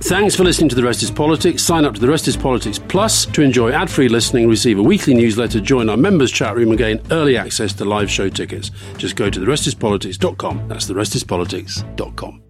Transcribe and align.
Thanks 0.00 0.36
for 0.36 0.44
listening 0.44 0.68
to 0.68 0.76
The 0.76 0.84
Rest 0.84 1.02
is 1.02 1.10
Politics. 1.10 1.60
Sign 1.60 1.84
up 1.84 1.92
to 1.94 2.00
The 2.00 2.08
Rest 2.08 2.28
is 2.28 2.36
Politics 2.36 2.78
Plus 2.78 3.26
to 3.26 3.42
enjoy 3.42 3.72
ad 3.72 3.90
free 3.90 4.08
listening, 4.08 4.48
receive 4.48 4.78
a 4.78 4.82
weekly 4.82 5.12
newsletter, 5.12 5.60
join 5.60 5.90
our 5.90 5.96
members' 5.96 6.30
chat 6.30 6.54
room, 6.54 6.68
and 6.68 6.78
gain 6.78 7.02
early 7.10 7.36
access 7.36 7.72
to 7.74 7.84
live 7.84 8.08
show 8.08 8.28
tickets. 8.28 8.70
Just 8.96 9.16
go 9.16 9.28
to 9.28 9.40
therestispolitics.com. 9.40 10.68
That's 10.68 10.88
therestispolitics.com. 10.88 12.42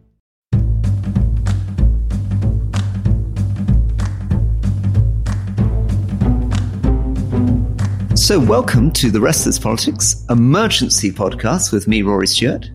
So, 8.14 8.38
welcome 8.38 8.90
to 8.92 9.10
The 9.10 9.20
Rest 9.22 9.46
is 9.46 9.58
Politics, 9.58 10.22
emergency 10.28 11.10
podcast 11.10 11.72
with 11.72 11.88
me, 11.88 12.02
Rory 12.02 12.26
Stewart 12.26 12.68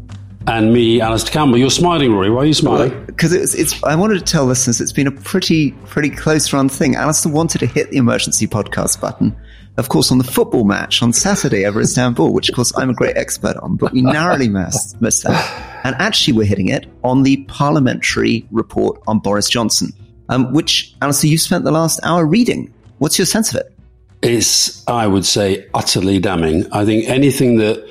and 0.48 0.74
me, 0.74 1.00
Alastair 1.00 1.32
Campbell. 1.32 1.60
You're 1.60 1.70
smiling, 1.70 2.12
Rory. 2.12 2.32
Why 2.32 2.42
are 2.42 2.46
you 2.46 2.54
smiling? 2.54 3.03
Because 3.16 3.34
it's, 3.34 3.54
it's. 3.54 3.84
I 3.84 3.96
wanted 3.96 4.20
to 4.20 4.26
tell 4.26 4.46
listeners 4.46 4.82
it's 4.82 4.92
been 4.92 5.08
a 5.08 5.12
pretty, 5.12 5.72
pretty 5.86 6.10
close 6.10 6.52
run 6.52 6.70
thing. 6.70 6.96
Alastair 6.96 7.32
wanted 7.32 7.60
to 7.60 7.68
hit 7.68 7.92
the 7.92 7.98
emergency 7.98 8.48
podcast 8.48 9.00
button, 9.00 9.36
of 9.78 9.90
course, 9.90 10.12
on 10.12 10.18
the 10.18 10.24
football 10.24 10.64
match 10.64 11.02
on 11.02 11.14
Saturday 11.14 11.66
over 11.66 11.80
Istanbul, 11.80 12.34
which 12.34 12.50
of 12.50 12.56
course 12.56 12.72
I'm 12.76 12.90
a 12.90 12.94
great 12.94 13.16
expert 13.16 13.56
on, 13.58 13.76
but 13.76 13.94
we 13.94 14.02
narrowly 14.02 14.50
missed, 14.50 15.00
missed 15.02 15.24
that. 15.24 15.82
And 15.84 15.96
actually, 16.00 16.34
we're 16.38 16.46
hitting 16.46 16.70
it 16.70 16.88
on 17.04 17.24
the 17.24 17.38
parliamentary 17.46 18.48
report 18.52 19.02
on 19.08 19.20
Boris 19.20 19.50
Johnson, 19.50 19.92
um, 20.30 20.54
which 20.54 20.96
Alastair, 21.02 21.30
you 21.30 21.38
spent 21.38 21.64
the 21.66 21.72
last 21.72 22.00
hour 22.04 22.26
reading. 22.26 22.74
What's 22.98 23.20
your 23.20 23.26
sense 23.26 23.54
of 23.54 23.60
it? 23.62 23.74
It's, 24.22 24.88
I 24.88 25.06
would 25.06 25.26
say, 25.26 25.68
utterly 25.74 26.20
damning. 26.20 26.66
I 26.72 26.86
think 26.86 27.10
anything 27.10 27.58
that 27.58 27.86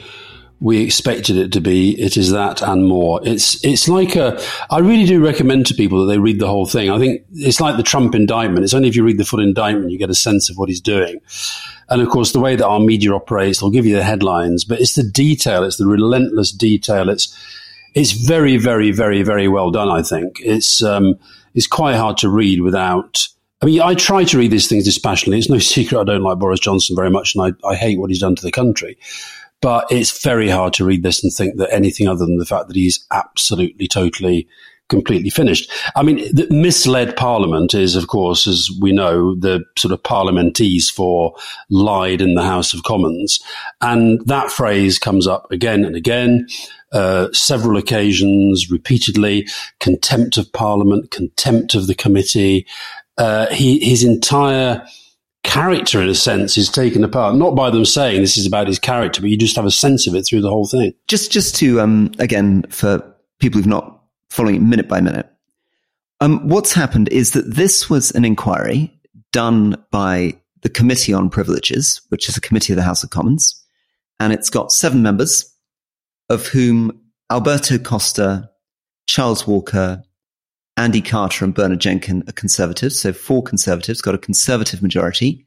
we 0.62 0.80
expected 0.80 1.36
it 1.36 1.52
to 1.52 1.60
be. 1.60 2.00
It 2.00 2.16
is 2.16 2.30
that 2.30 2.62
and 2.62 2.86
more. 2.86 3.20
It's 3.24 3.62
it's 3.64 3.88
like 3.88 4.14
a. 4.14 4.40
I 4.70 4.78
really 4.78 5.04
do 5.04 5.22
recommend 5.22 5.66
to 5.66 5.74
people 5.74 6.00
that 6.00 6.06
they 6.06 6.18
read 6.18 6.38
the 6.38 6.46
whole 6.46 6.66
thing. 6.66 6.88
I 6.88 6.98
think 6.98 7.24
it's 7.32 7.60
like 7.60 7.76
the 7.76 7.82
Trump 7.82 8.14
indictment. 8.14 8.62
It's 8.62 8.72
only 8.72 8.88
if 8.88 8.94
you 8.94 9.02
read 9.02 9.18
the 9.18 9.24
full 9.24 9.40
indictment 9.40 9.90
you 9.90 9.98
get 9.98 10.08
a 10.08 10.14
sense 10.14 10.48
of 10.48 10.56
what 10.56 10.68
he's 10.68 10.80
doing. 10.80 11.20
And 11.88 12.00
of 12.00 12.08
course, 12.08 12.32
the 12.32 12.40
way 12.40 12.54
that 12.54 12.66
our 12.66 12.78
media 12.78 13.12
operates, 13.12 13.58
they'll 13.58 13.70
give 13.70 13.86
you 13.86 13.96
the 13.96 14.04
headlines, 14.04 14.64
but 14.64 14.80
it's 14.80 14.94
the 14.94 15.02
detail. 15.02 15.64
It's 15.64 15.78
the 15.78 15.86
relentless 15.86 16.52
detail. 16.52 17.08
It's 17.08 17.36
it's 17.94 18.12
very, 18.12 18.56
very, 18.56 18.92
very, 18.92 19.22
very 19.22 19.48
well 19.48 19.72
done. 19.72 19.88
I 19.88 20.02
think 20.02 20.38
it's 20.40 20.80
um, 20.80 21.16
it's 21.54 21.66
quite 21.66 21.96
hard 21.96 22.18
to 22.18 22.28
read 22.28 22.60
without. 22.60 23.26
I 23.60 23.66
mean, 23.66 23.80
I 23.80 23.94
try 23.94 24.24
to 24.24 24.38
read 24.38 24.50
these 24.52 24.68
things 24.68 24.84
dispassionately. 24.84 25.38
It's 25.38 25.50
no 25.50 25.58
secret 25.74 26.00
I 26.00 26.04
don't 26.04 26.22
like 26.22 26.38
Boris 26.38 26.60
Johnson 26.60 26.94
very 26.94 27.10
much, 27.10 27.34
and 27.34 27.56
I, 27.64 27.68
I 27.68 27.74
hate 27.74 27.98
what 27.98 28.10
he's 28.10 28.20
done 28.20 28.36
to 28.36 28.42
the 28.42 28.52
country. 28.52 28.96
But 29.62 29.86
it's 29.90 30.22
very 30.22 30.48
hard 30.48 30.74
to 30.74 30.84
read 30.84 31.02
this 31.02 31.22
and 31.22 31.32
think 31.32 31.56
that 31.56 31.72
anything 31.72 32.08
other 32.08 32.26
than 32.26 32.36
the 32.36 32.44
fact 32.44 32.66
that 32.68 32.76
he's 32.76 33.06
absolutely, 33.10 33.88
totally, 33.88 34.48
completely 34.88 35.30
finished. 35.30 35.70
I 35.96 36.02
mean, 36.02 36.16
the 36.34 36.46
misled 36.50 37.16
parliament 37.16 37.72
is, 37.72 37.96
of 37.96 38.08
course, 38.08 38.46
as 38.46 38.68
we 38.80 38.92
know, 38.92 39.34
the 39.34 39.64
sort 39.78 39.92
of 39.92 40.02
parliamentese 40.02 40.90
for 40.90 41.34
lied 41.70 42.20
in 42.20 42.34
the 42.34 42.42
House 42.42 42.74
of 42.74 42.82
Commons. 42.82 43.40
And 43.80 44.20
that 44.26 44.50
phrase 44.50 44.98
comes 44.98 45.26
up 45.26 45.50
again 45.50 45.84
and 45.84 45.96
again. 45.96 46.46
Uh, 46.92 47.28
several 47.32 47.78
occasions, 47.78 48.70
repeatedly, 48.70 49.48
contempt 49.80 50.36
of 50.36 50.52
Parliament, 50.52 51.10
contempt 51.10 51.74
of 51.74 51.86
the 51.86 51.94
committee. 51.94 52.66
Uh, 53.16 53.46
he, 53.46 53.78
his 53.78 54.04
entire 54.04 54.86
character, 55.44 56.00
in 56.00 56.08
a 56.08 56.14
sense, 56.14 56.56
is 56.56 56.68
taken 56.68 57.04
apart, 57.04 57.36
not 57.36 57.54
by 57.54 57.70
them 57.70 57.84
saying 57.84 58.20
this 58.20 58.38
is 58.38 58.46
about 58.46 58.66
his 58.66 58.78
character, 58.78 59.20
but 59.20 59.30
you 59.30 59.36
just 59.36 59.56
have 59.56 59.64
a 59.64 59.70
sense 59.70 60.06
of 60.06 60.14
it 60.14 60.22
through 60.22 60.40
the 60.40 60.50
whole 60.50 60.66
thing. 60.66 60.92
Just, 61.08 61.32
just 61.32 61.56
to, 61.56 61.80
um, 61.80 62.12
again, 62.18 62.64
for 62.70 63.02
people 63.38 63.58
who've 63.58 63.66
not 63.66 64.00
following 64.30 64.56
it 64.56 64.62
minute 64.62 64.88
by 64.88 65.00
minute, 65.00 65.28
um, 66.20 66.48
what's 66.48 66.72
happened 66.72 67.08
is 67.08 67.32
that 67.32 67.54
this 67.54 67.90
was 67.90 68.12
an 68.12 68.24
inquiry 68.24 68.92
done 69.32 69.76
by 69.90 70.36
the 70.60 70.68
Committee 70.68 71.12
on 71.12 71.28
Privileges, 71.28 72.00
which 72.10 72.28
is 72.28 72.36
a 72.36 72.40
committee 72.40 72.72
of 72.72 72.76
the 72.76 72.82
House 72.84 73.02
of 73.02 73.10
Commons, 73.10 73.60
and 74.20 74.32
it's 74.32 74.48
got 74.48 74.70
seven 74.70 75.02
members, 75.02 75.52
of 76.28 76.46
whom 76.46 77.00
Alberto 77.30 77.78
Costa, 77.78 78.48
Charles 79.06 79.46
Walker, 79.46 80.04
Andy 80.76 81.02
Carter 81.02 81.44
and 81.44 81.54
Bernard 81.54 81.80
Jenkin 81.80 82.24
are 82.28 82.32
conservatives. 82.32 82.98
So 82.98 83.12
four 83.12 83.42
conservatives 83.42 84.00
got 84.00 84.14
a 84.14 84.18
conservative 84.18 84.82
majority, 84.82 85.46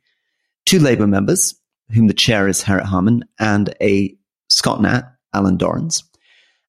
two 0.65 0.79
Labour 0.79 1.07
members, 1.07 1.55
whom 1.91 2.07
the 2.07 2.13
chair 2.13 2.47
is 2.47 2.61
Harriet 2.61 2.85
Harman, 2.85 3.25
and 3.39 3.73
a 3.81 4.15
Scot 4.49 4.81
Nat, 4.81 5.03
Allan 5.33 5.57
Dorans. 5.57 6.03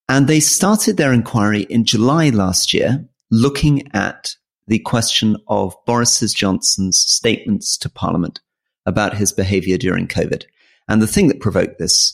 And 0.09 0.29
they 0.29 0.41
started 0.41 0.97
their 0.97 1.13
inquiry 1.13 1.63
in 1.63 1.85
July 1.85 2.31
last 2.31 2.73
year, 2.73 3.05
looking 3.31 3.91
at 3.95 4.35
the 4.67 4.79
question 4.81 5.37
of 5.49 5.75
Boris 5.87 6.33
Johnson's 6.33 6.99
statements 6.99 7.77
to 7.79 7.89
Parliament 7.89 8.41
about 8.85 9.17
his 9.17 9.33
behavior 9.33 9.77
during 9.79 10.07
COVID. 10.07 10.45
And 10.89 11.03
the 11.03 11.07
thing 11.07 11.29
that 11.29 11.41
provoked 11.41 11.79
this 11.79 12.13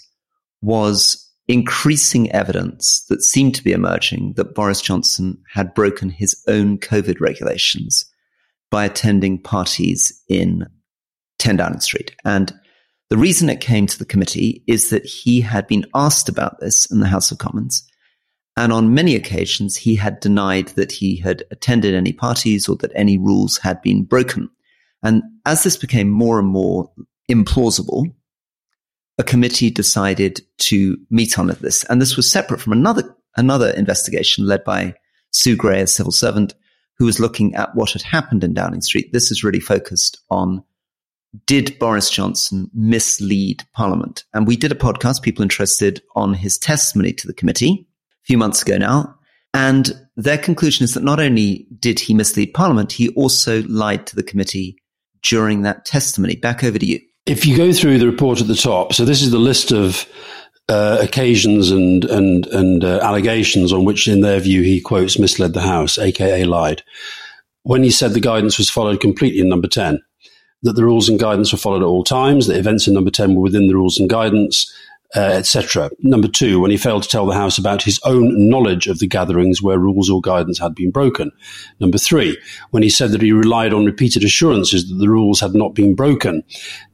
was 0.62 1.30
increasing 1.48 2.30
evidence 2.32 3.04
that 3.08 3.22
seemed 3.22 3.54
to 3.54 3.64
be 3.64 3.72
emerging 3.72 4.34
that 4.36 4.54
Boris 4.54 4.80
Johnson 4.80 5.42
had 5.52 5.74
broken 5.74 6.08
his 6.08 6.40
own 6.46 6.78
COVID 6.78 7.20
regulations 7.20 8.04
by 8.70 8.84
attending 8.84 9.42
parties 9.42 10.22
in 10.28 10.66
10 11.38 11.56
Downing 11.56 11.80
Street. 11.80 12.14
And 12.24 12.52
the 13.10 13.18
reason 13.18 13.50
it 13.50 13.60
came 13.60 13.86
to 13.86 13.98
the 13.98 14.06
committee 14.06 14.62
is 14.66 14.90
that 14.90 15.04
he 15.04 15.40
had 15.40 15.66
been 15.66 15.84
asked 15.94 16.28
about 16.28 16.60
this 16.60 16.90
in 16.90 17.00
the 17.00 17.08
House 17.08 17.30
of 17.30 17.38
Commons. 17.38 17.86
And 18.56 18.72
on 18.72 18.94
many 18.94 19.16
occasions, 19.16 19.76
he 19.76 19.96
had 19.96 20.20
denied 20.20 20.68
that 20.68 20.92
he 20.92 21.16
had 21.16 21.44
attended 21.50 21.94
any 21.94 22.12
parties 22.12 22.68
or 22.68 22.76
that 22.76 22.92
any 22.94 23.18
rules 23.18 23.58
had 23.58 23.82
been 23.82 24.04
broken. 24.04 24.48
And 25.02 25.22
as 25.44 25.62
this 25.62 25.76
became 25.76 26.08
more 26.08 26.38
and 26.38 26.48
more 26.48 26.90
implausible, 27.30 28.14
a 29.18 29.22
committee 29.22 29.70
decided 29.70 30.40
to 30.58 30.96
meet 31.10 31.38
on 31.38 31.48
this. 31.60 31.84
And 31.84 32.00
this 32.00 32.16
was 32.16 32.30
separate 32.30 32.60
from 32.60 32.72
another, 32.72 33.14
another 33.36 33.70
investigation 33.70 34.46
led 34.46 34.64
by 34.64 34.94
Sue 35.30 35.56
Gray, 35.56 35.82
a 35.82 35.86
civil 35.86 36.12
servant, 36.12 36.54
who 36.98 37.06
was 37.06 37.20
looking 37.20 37.54
at 37.54 37.74
what 37.74 37.92
had 37.92 38.02
happened 38.02 38.44
in 38.44 38.54
Downing 38.54 38.82
Street. 38.82 39.12
This 39.12 39.30
is 39.30 39.44
really 39.44 39.60
focused 39.60 40.18
on 40.30 40.62
did 41.46 41.78
Boris 41.78 42.10
Johnson 42.10 42.70
mislead 42.74 43.62
Parliament? 43.72 44.24
And 44.34 44.46
we 44.46 44.56
did 44.56 44.70
a 44.70 44.76
podcast, 44.76 45.22
people 45.22 45.42
interested, 45.42 46.02
on 46.14 46.34
his 46.34 46.58
testimony 46.58 47.12
to 47.14 47.26
the 47.26 47.32
committee 47.32 47.86
a 48.22 48.26
few 48.26 48.36
months 48.36 48.62
ago 48.62 48.76
now. 48.76 49.14
And 49.54 49.92
their 50.16 50.38
conclusion 50.38 50.84
is 50.84 50.94
that 50.94 51.02
not 51.02 51.20
only 51.20 51.66
did 51.78 52.00
he 52.00 52.14
mislead 52.14 52.52
Parliament, 52.54 52.92
he 52.92 53.08
also 53.10 53.62
lied 53.64 54.06
to 54.08 54.16
the 54.16 54.22
committee 54.22 54.76
during 55.22 55.62
that 55.62 55.84
testimony. 55.84 56.36
Back 56.36 56.64
over 56.64 56.78
to 56.78 56.86
you. 56.86 57.00
If 57.26 57.46
you 57.46 57.56
go 57.56 57.72
through 57.72 57.98
the 57.98 58.06
report 58.06 58.40
at 58.40 58.48
the 58.48 58.54
top, 58.54 58.92
so 58.92 59.04
this 59.04 59.22
is 59.22 59.30
the 59.30 59.38
list 59.38 59.70
of 59.70 60.06
uh, 60.68 60.98
occasions 61.00 61.70
and 61.70 62.04
and 62.04 62.46
and 62.48 62.84
uh, 62.84 62.98
allegations 63.02 63.72
on 63.72 63.84
which, 63.84 64.08
in 64.08 64.20
their 64.20 64.40
view, 64.40 64.62
he 64.62 64.80
quotes 64.80 65.18
misled 65.18 65.52
the 65.52 65.60
House, 65.60 65.98
aka 65.98 66.44
lied. 66.44 66.82
When 67.62 67.84
he 67.84 67.90
said 67.90 68.12
the 68.12 68.20
guidance 68.20 68.58
was 68.58 68.70
followed 68.70 69.00
completely 69.00 69.40
in 69.40 69.48
number 69.48 69.68
ten, 69.68 70.02
that 70.62 70.72
the 70.72 70.84
rules 70.84 71.08
and 71.08 71.18
guidance 71.18 71.52
were 71.52 71.58
followed 71.58 71.82
at 71.82 71.86
all 71.86 72.04
times, 72.04 72.46
that 72.46 72.58
events 72.58 72.88
in 72.88 72.94
number 72.94 73.10
ten 73.10 73.34
were 73.34 73.42
within 73.42 73.68
the 73.68 73.74
rules 73.74 73.98
and 73.98 74.08
guidance, 74.08 74.72
uh, 75.14 75.20
etc. 75.20 75.90
Number 76.00 76.28
two, 76.28 76.60
when 76.60 76.70
he 76.70 76.76
failed 76.76 77.02
to 77.02 77.08
tell 77.08 77.26
the 77.26 77.34
House 77.34 77.58
about 77.58 77.82
his 77.82 78.00
own 78.04 78.48
knowledge 78.48 78.86
of 78.86 78.98
the 78.98 79.06
gatherings 79.06 79.60
where 79.60 79.78
rules 79.78 80.08
or 80.08 80.20
guidance 80.20 80.58
had 80.58 80.74
been 80.74 80.90
broken. 80.90 81.30
Number 81.80 81.98
three, 81.98 82.38
when 82.70 82.82
he 82.82 82.88
said 82.88 83.10
that 83.10 83.20
he 83.20 83.32
relied 83.32 83.74
on 83.74 83.84
repeated 83.84 84.24
assurances 84.24 84.88
that 84.88 84.96
the 84.96 85.08
rules 85.08 85.40
had 85.40 85.54
not 85.54 85.74
been 85.74 85.94
broken. 85.94 86.42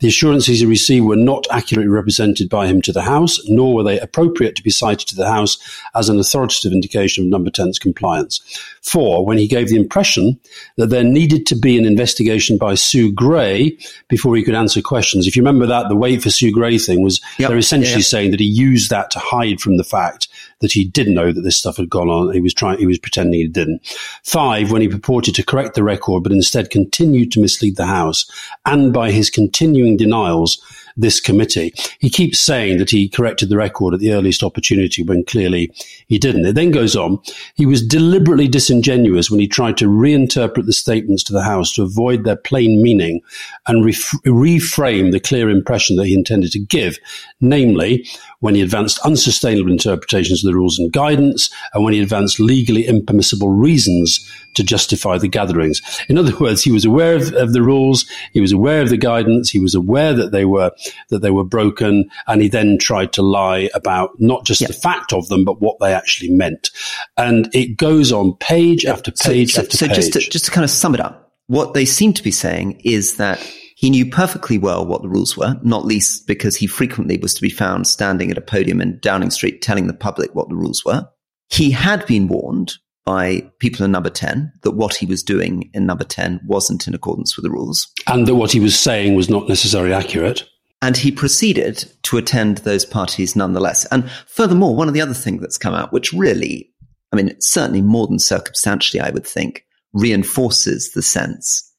The 0.00 0.08
assurances 0.08 0.60
he 0.60 0.66
received 0.66 1.06
were 1.06 1.16
not 1.16 1.46
accurately 1.50 1.88
represented 1.88 2.48
by 2.48 2.66
him 2.66 2.82
to 2.82 2.92
the 2.92 3.02
House, 3.02 3.40
nor 3.48 3.74
were 3.74 3.84
they 3.84 4.00
appropriate 4.00 4.56
to 4.56 4.62
be 4.62 4.70
cited 4.70 5.06
to 5.08 5.16
the 5.16 5.28
House 5.28 5.58
as 5.94 6.08
an 6.08 6.18
authoritative 6.18 6.72
indication 6.72 7.24
of 7.24 7.30
number 7.30 7.50
10's 7.50 7.78
compliance. 7.78 8.40
Four, 8.88 9.26
when 9.26 9.36
he 9.36 9.46
gave 9.46 9.68
the 9.68 9.76
impression 9.76 10.40
that 10.76 10.86
there 10.86 11.04
needed 11.04 11.44
to 11.46 11.54
be 11.54 11.76
an 11.76 11.84
investigation 11.84 12.56
by 12.56 12.74
Sue 12.74 13.12
Gray 13.12 13.76
before 14.08 14.34
he 14.34 14.42
could 14.42 14.54
answer 14.54 14.80
questions. 14.80 15.26
If 15.26 15.36
you 15.36 15.42
remember 15.42 15.66
that, 15.66 15.90
the 15.90 15.96
wait 15.96 16.22
for 16.22 16.30
Sue 16.30 16.50
Gray 16.50 16.78
thing 16.78 17.02
was 17.02 17.20
yep. 17.38 17.50
they're 17.50 17.58
essentially 17.58 18.00
saying 18.00 18.30
that 18.30 18.40
he 18.40 18.46
used 18.46 18.88
that 18.88 19.10
to 19.10 19.18
hide 19.18 19.60
from 19.60 19.76
the 19.76 19.84
fact 19.84 20.28
that 20.60 20.72
he 20.72 20.84
didn't 20.84 21.14
know 21.14 21.32
that 21.32 21.42
this 21.42 21.58
stuff 21.58 21.76
had 21.76 21.90
gone 21.90 22.08
on. 22.08 22.32
He 22.32 22.40
was 22.40 22.54
trying, 22.54 22.78
he 22.78 22.86
was 22.86 22.98
pretending 22.98 23.40
he 23.40 23.46
didn't. 23.46 23.86
Five, 24.24 24.72
when 24.72 24.80
he 24.80 24.88
purported 24.88 25.34
to 25.34 25.44
correct 25.44 25.74
the 25.74 25.84
record, 25.84 26.22
but 26.22 26.32
instead 26.32 26.70
continued 26.70 27.30
to 27.32 27.40
mislead 27.40 27.76
the 27.76 27.86
House, 27.86 28.30
and 28.64 28.90
by 28.92 29.10
his 29.10 29.28
continuing 29.28 29.98
denials, 29.98 30.62
this 30.98 31.20
committee. 31.20 31.72
He 32.00 32.10
keeps 32.10 32.38
saying 32.38 32.78
that 32.78 32.90
he 32.90 33.08
corrected 33.08 33.48
the 33.48 33.56
record 33.56 33.94
at 33.94 34.00
the 34.00 34.12
earliest 34.12 34.42
opportunity 34.42 35.02
when 35.02 35.24
clearly 35.24 35.72
he 36.08 36.18
didn't. 36.18 36.44
It 36.44 36.54
then 36.54 36.72
goes 36.72 36.96
on. 36.96 37.20
He 37.54 37.64
was 37.64 37.86
deliberately 37.86 38.48
disingenuous 38.48 39.30
when 39.30 39.40
he 39.40 39.48
tried 39.48 39.76
to 39.78 39.86
reinterpret 39.86 40.66
the 40.66 40.72
statements 40.72 41.22
to 41.24 41.32
the 41.32 41.42
House 41.42 41.72
to 41.74 41.82
avoid 41.82 42.24
their 42.24 42.36
plain 42.36 42.82
meaning 42.82 43.20
and 43.66 43.84
reframe 43.84 45.12
the 45.12 45.20
clear 45.20 45.48
impression 45.48 45.96
that 45.96 46.06
he 46.06 46.14
intended 46.14 46.52
to 46.52 46.58
give, 46.58 46.98
namely, 47.40 48.04
when 48.40 48.54
he 48.54 48.60
advanced 48.60 48.98
unsustainable 49.00 49.72
interpretations 49.72 50.44
of 50.44 50.48
the 50.48 50.54
rules 50.54 50.78
and 50.78 50.92
guidance, 50.92 51.50
and 51.74 51.84
when 51.84 51.92
he 51.92 52.00
advanced 52.00 52.38
legally 52.38 52.86
impermissible 52.86 53.48
reasons 53.48 54.24
to 54.54 54.62
justify 54.62 55.18
the 55.18 55.28
gatherings. 55.28 55.80
In 56.08 56.18
other 56.18 56.36
words, 56.40 56.62
he 56.62 56.70
was 56.70 56.84
aware 56.84 57.16
of, 57.16 57.32
of, 57.34 57.52
the 57.52 57.62
rules, 57.62 58.08
he 58.32 58.40
was 58.40 58.52
aware 58.52 58.80
of 58.80 58.90
the 58.90 58.96
guidance, 58.96 59.50
he 59.50 59.58
was 59.58 59.74
aware 59.74 60.12
that 60.12 60.32
they 60.32 60.44
were 60.44 60.70
that 61.10 61.20
they 61.20 61.30
were 61.30 61.44
broken, 61.44 62.08
and 62.26 62.42
he 62.42 62.48
then 62.48 62.78
tried 62.78 63.12
to 63.14 63.22
lie 63.22 63.68
about 63.74 64.10
not 64.18 64.44
just 64.44 64.66
the 64.66 64.72
fact 64.72 65.12
of 65.12 65.28
them, 65.28 65.44
but 65.44 65.60
what 65.60 65.78
they 65.80 65.92
actually 65.92 66.30
meant. 66.30 66.70
And 67.16 67.48
it 67.54 67.76
goes 67.76 68.12
on 68.12 68.36
page 68.36 68.84
after 68.84 69.10
page 69.10 69.54
so, 69.54 69.62
after 69.62 69.76
so 69.76 69.86
page. 69.86 69.96
Just 69.96 70.12
to, 70.12 70.20
just 70.20 70.44
to 70.44 70.50
kind 70.50 70.64
of 70.64 70.70
sum 70.70 70.94
it 70.94 71.00
up, 71.00 71.32
what 71.46 71.74
they 71.74 71.84
seem 71.84 72.12
to 72.12 72.22
be 72.22 72.30
saying 72.30 72.80
is 72.84 73.16
that 73.16 73.40
he 73.78 73.90
knew 73.90 74.10
perfectly 74.10 74.58
well 74.58 74.84
what 74.84 75.02
the 75.02 75.08
rules 75.08 75.36
were, 75.36 75.54
not 75.62 75.84
least 75.84 76.26
because 76.26 76.56
he 76.56 76.66
frequently 76.66 77.16
was 77.16 77.32
to 77.34 77.40
be 77.40 77.48
found 77.48 77.86
standing 77.86 78.28
at 78.28 78.36
a 78.36 78.40
podium 78.40 78.80
in 78.80 78.98
Downing 78.98 79.30
Street 79.30 79.62
telling 79.62 79.86
the 79.86 79.94
public 79.94 80.34
what 80.34 80.48
the 80.48 80.56
rules 80.56 80.84
were. 80.84 81.08
He 81.48 81.70
had 81.70 82.04
been 82.04 82.26
warned 82.26 82.74
by 83.04 83.48
people 83.60 83.84
in 83.84 83.92
number 83.92 84.10
10 84.10 84.52
that 84.62 84.72
what 84.72 84.96
he 84.96 85.06
was 85.06 85.22
doing 85.22 85.70
in 85.74 85.86
number 85.86 86.02
10 86.02 86.40
wasn't 86.44 86.88
in 86.88 86.94
accordance 86.94 87.36
with 87.36 87.44
the 87.44 87.52
rules. 87.52 87.86
And 88.08 88.26
that 88.26 88.34
what 88.34 88.50
he 88.50 88.58
was 88.58 88.76
saying 88.76 89.14
was 89.14 89.30
not 89.30 89.48
necessarily 89.48 89.92
accurate. 89.92 90.42
And 90.82 90.96
he 90.96 91.12
proceeded 91.12 91.84
to 92.02 92.18
attend 92.18 92.58
those 92.58 92.84
parties 92.84 93.36
nonetheless. 93.36 93.84
And 93.92 94.10
furthermore, 94.26 94.74
one 94.74 94.88
of 94.88 94.94
the 94.94 95.02
other 95.02 95.14
things 95.14 95.40
that's 95.40 95.56
come 95.56 95.74
out, 95.74 95.92
which 95.92 96.12
really, 96.12 96.68
I 97.12 97.16
mean, 97.16 97.40
certainly 97.40 97.82
more 97.82 98.08
than 98.08 98.18
circumstantially, 98.18 99.00
I 99.00 99.10
would 99.10 99.24
think, 99.24 99.64
reinforces 99.92 100.90
the 100.94 101.02
sense 101.02 101.72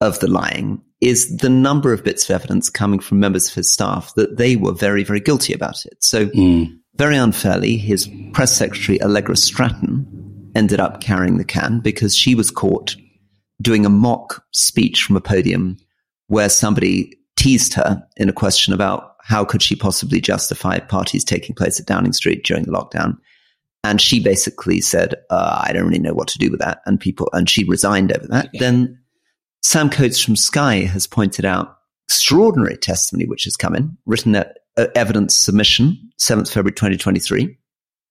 of 0.00 0.18
the 0.18 0.28
lying 0.28 0.82
is 1.00 1.36
the 1.36 1.50
number 1.50 1.92
of 1.92 2.04
bits 2.04 2.24
of 2.24 2.34
evidence 2.34 2.70
coming 2.70 3.00
from 3.00 3.20
members 3.20 3.48
of 3.48 3.54
his 3.54 3.70
staff 3.70 4.14
that 4.14 4.38
they 4.38 4.56
were 4.56 4.72
very, 4.72 5.04
very 5.04 5.20
guilty 5.20 5.52
about 5.52 5.84
it. 5.84 6.02
So, 6.02 6.26
mm. 6.28 6.74
very 6.96 7.16
unfairly, 7.16 7.76
his 7.76 8.08
press 8.32 8.56
secretary, 8.56 9.02
Allegra 9.02 9.36
Stratton, 9.36 10.50
ended 10.54 10.80
up 10.80 11.00
carrying 11.00 11.36
the 11.36 11.44
can 11.44 11.80
because 11.80 12.16
she 12.16 12.34
was 12.34 12.50
caught 12.50 12.96
doing 13.60 13.84
a 13.84 13.90
mock 13.90 14.42
speech 14.52 15.02
from 15.02 15.16
a 15.16 15.20
podium 15.20 15.76
where 16.28 16.48
somebody 16.48 17.12
teased 17.36 17.74
her 17.74 18.02
in 18.16 18.28
a 18.28 18.32
question 18.32 18.72
about 18.72 19.16
how 19.22 19.44
could 19.44 19.62
she 19.62 19.76
possibly 19.76 20.20
justify 20.20 20.78
parties 20.78 21.24
taking 21.24 21.54
place 21.54 21.78
at 21.78 21.86
Downing 21.86 22.12
Street 22.12 22.44
during 22.44 22.64
the 22.64 22.72
lockdown. 22.72 23.16
And 23.84 24.00
she 24.00 24.20
basically 24.20 24.80
said, 24.80 25.14
uh, 25.30 25.62
I 25.64 25.72
don't 25.72 25.86
really 25.86 25.98
know 25.98 26.14
what 26.14 26.28
to 26.28 26.38
do 26.38 26.50
with 26.50 26.60
that. 26.60 26.80
And 26.86 26.98
people, 26.98 27.28
and 27.32 27.48
she 27.48 27.64
resigned 27.64 28.16
over 28.16 28.26
that. 28.28 28.48
Then 28.54 28.98
Sam 29.66 29.90
Coates 29.90 30.20
from 30.20 30.36
Sky 30.36 30.82
has 30.84 31.08
pointed 31.08 31.44
out 31.44 31.78
extraordinary 32.06 32.76
testimony 32.76 33.26
which 33.26 33.42
has 33.42 33.56
come 33.56 33.74
in, 33.74 33.98
written 34.06 34.36
at 34.36 34.58
uh, 34.76 34.86
evidence 34.94 35.34
submission, 35.34 35.98
7th 36.20 36.52
February 36.52 36.70
2023. 36.70 37.58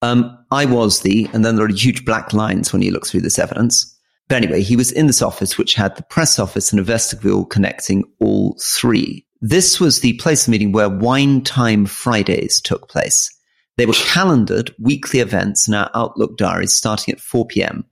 Um, 0.01 0.37
I 0.51 0.65
was 0.65 0.99
the, 0.99 1.29
and 1.31 1.45
then 1.45 1.55
there 1.55 1.65
are 1.65 1.69
huge 1.69 2.03
black 2.03 2.33
lines 2.33 2.73
when 2.73 2.81
you 2.81 2.91
look 2.91 3.07
through 3.07 3.21
this 3.21 3.39
evidence. 3.39 3.97
But 4.27 4.43
anyway, 4.43 4.63
he 4.63 4.75
was 4.75 4.91
in 4.91 5.07
this 5.07 5.21
office, 5.21 5.57
which 5.57 5.75
had 5.75 5.95
the 5.95 6.03
press 6.03 6.39
office 6.39 6.73
and 6.73 6.79
a 6.81 6.83
vestibule 6.83 7.45
connecting 7.45 8.03
all 8.19 8.57
three. 8.61 9.25
This 9.39 9.79
was 9.79 10.01
the 10.01 10.17
place 10.17 10.47
of 10.47 10.51
meeting 10.51 10.73
where 10.73 10.89
Wine 10.89 11.41
Time 11.41 11.85
Fridays 11.85 12.59
took 12.59 12.89
place. 12.89 13.33
They 13.77 13.85
were 13.85 13.93
calendared 13.93 14.75
weekly 14.77 15.21
events 15.21 15.69
in 15.69 15.73
our 15.73 15.89
Outlook 15.95 16.37
diaries 16.37 16.73
starting 16.73 17.13
at 17.13 17.21
4 17.21 17.47
p.m 17.47 17.85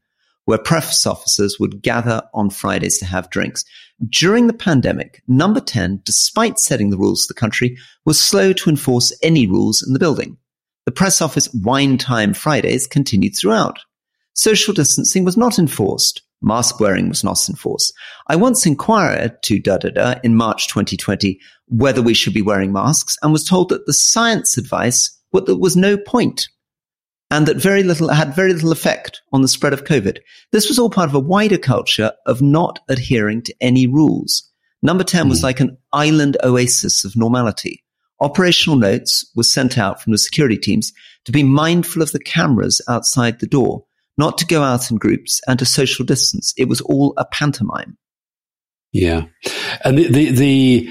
where 0.45 0.57
press 0.57 1.05
officers 1.05 1.57
would 1.59 1.81
gather 1.81 2.21
on 2.33 2.49
Fridays 2.49 2.97
to 2.99 3.05
have 3.05 3.29
drinks. 3.29 3.63
During 4.09 4.47
the 4.47 4.53
pandemic, 4.53 5.21
number 5.27 5.59
10, 5.59 6.01
despite 6.03 6.59
setting 6.59 6.89
the 6.89 6.97
rules 6.97 7.23
of 7.23 7.29
the 7.29 7.39
country, 7.39 7.77
was 8.05 8.19
slow 8.19 8.53
to 8.53 8.69
enforce 8.69 9.17
any 9.21 9.47
rules 9.47 9.85
in 9.85 9.93
the 9.93 9.99
building. 9.99 10.37
The 10.85 10.91
press 10.91 11.21
office 11.21 11.47
wine 11.53 11.97
time 11.97 12.33
Fridays 12.33 12.87
continued 12.87 13.35
throughout. 13.37 13.79
Social 14.33 14.73
distancing 14.73 15.23
was 15.23 15.37
not 15.37 15.59
enforced. 15.59 16.21
Mask 16.41 16.79
wearing 16.79 17.07
was 17.07 17.23
not 17.23 17.47
enforced. 17.47 17.93
I 18.27 18.35
once 18.35 18.65
inquired 18.65 19.41
to 19.43 19.59
da 19.59 19.77
da 19.77 19.89
da 19.89 20.15
in 20.23 20.35
March 20.35 20.67
2020 20.67 21.39
whether 21.67 22.01
we 22.01 22.13
should 22.13 22.33
be 22.33 22.41
wearing 22.41 22.73
masks 22.73 23.17
and 23.21 23.31
was 23.31 23.45
told 23.45 23.69
that 23.69 23.85
the 23.85 23.93
science 23.93 24.57
advice 24.57 25.17
was 25.31 25.45
there 25.45 25.55
was 25.55 25.77
no 25.77 25.97
point 25.97 26.49
and 27.33 27.47
that 27.47 27.57
very 27.57 27.81
little 27.81 28.09
had 28.09 28.35
very 28.35 28.53
little 28.53 28.71
effect 28.71 29.23
on 29.33 29.41
the 29.41 29.47
spread 29.47 29.73
of 29.73 29.85
COVID. 29.85 30.19
This 30.51 30.69
was 30.69 30.77
all 30.77 30.91
part 30.91 31.09
of 31.09 31.15
a 31.15 31.19
wider 31.19 31.57
culture 31.57 32.11
of 32.27 32.43
not 32.43 32.79
adhering 32.87 33.41
to 33.41 33.55
any 33.59 33.87
rules. 33.87 34.51
Number 34.83 35.03
10 35.03 35.25
mm. 35.25 35.29
was 35.29 35.39
hmm. 35.39 35.45
like 35.45 35.59
an 35.59 35.77
island 35.91 36.37
oasis 36.43 37.03
of 37.03 37.15
normality. 37.15 37.83
Operational 38.19 38.77
notes 38.77 39.29
were 39.35 39.43
sent 39.43 39.79
out 39.79 39.99
from 39.99 40.11
the 40.11 40.19
security 40.19 40.57
teams 40.57 40.93
to 41.25 41.31
be 41.31 41.41
mindful 41.41 42.03
of 42.03 42.11
the 42.11 42.19
cameras 42.19 42.81
outside 42.87 43.39
the 43.39 43.47
door, 43.47 43.83
not 44.15 44.37
to 44.37 44.45
go 44.45 44.61
out 44.61 44.91
in 44.91 44.97
groups 44.97 45.41
and 45.47 45.57
to 45.57 45.65
social 45.65 46.05
distance. 46.05 46.53
It 46.55 46.69
was 46.69 46.81
all 46.81 47.15
a 47.17 47.25
pantomime. 47.25 47.97
Yeah. 48.91 49.25
And 49.83 49.97
the, 49.97 50.07
the, 50.07 50.29
the, 50.29 50.89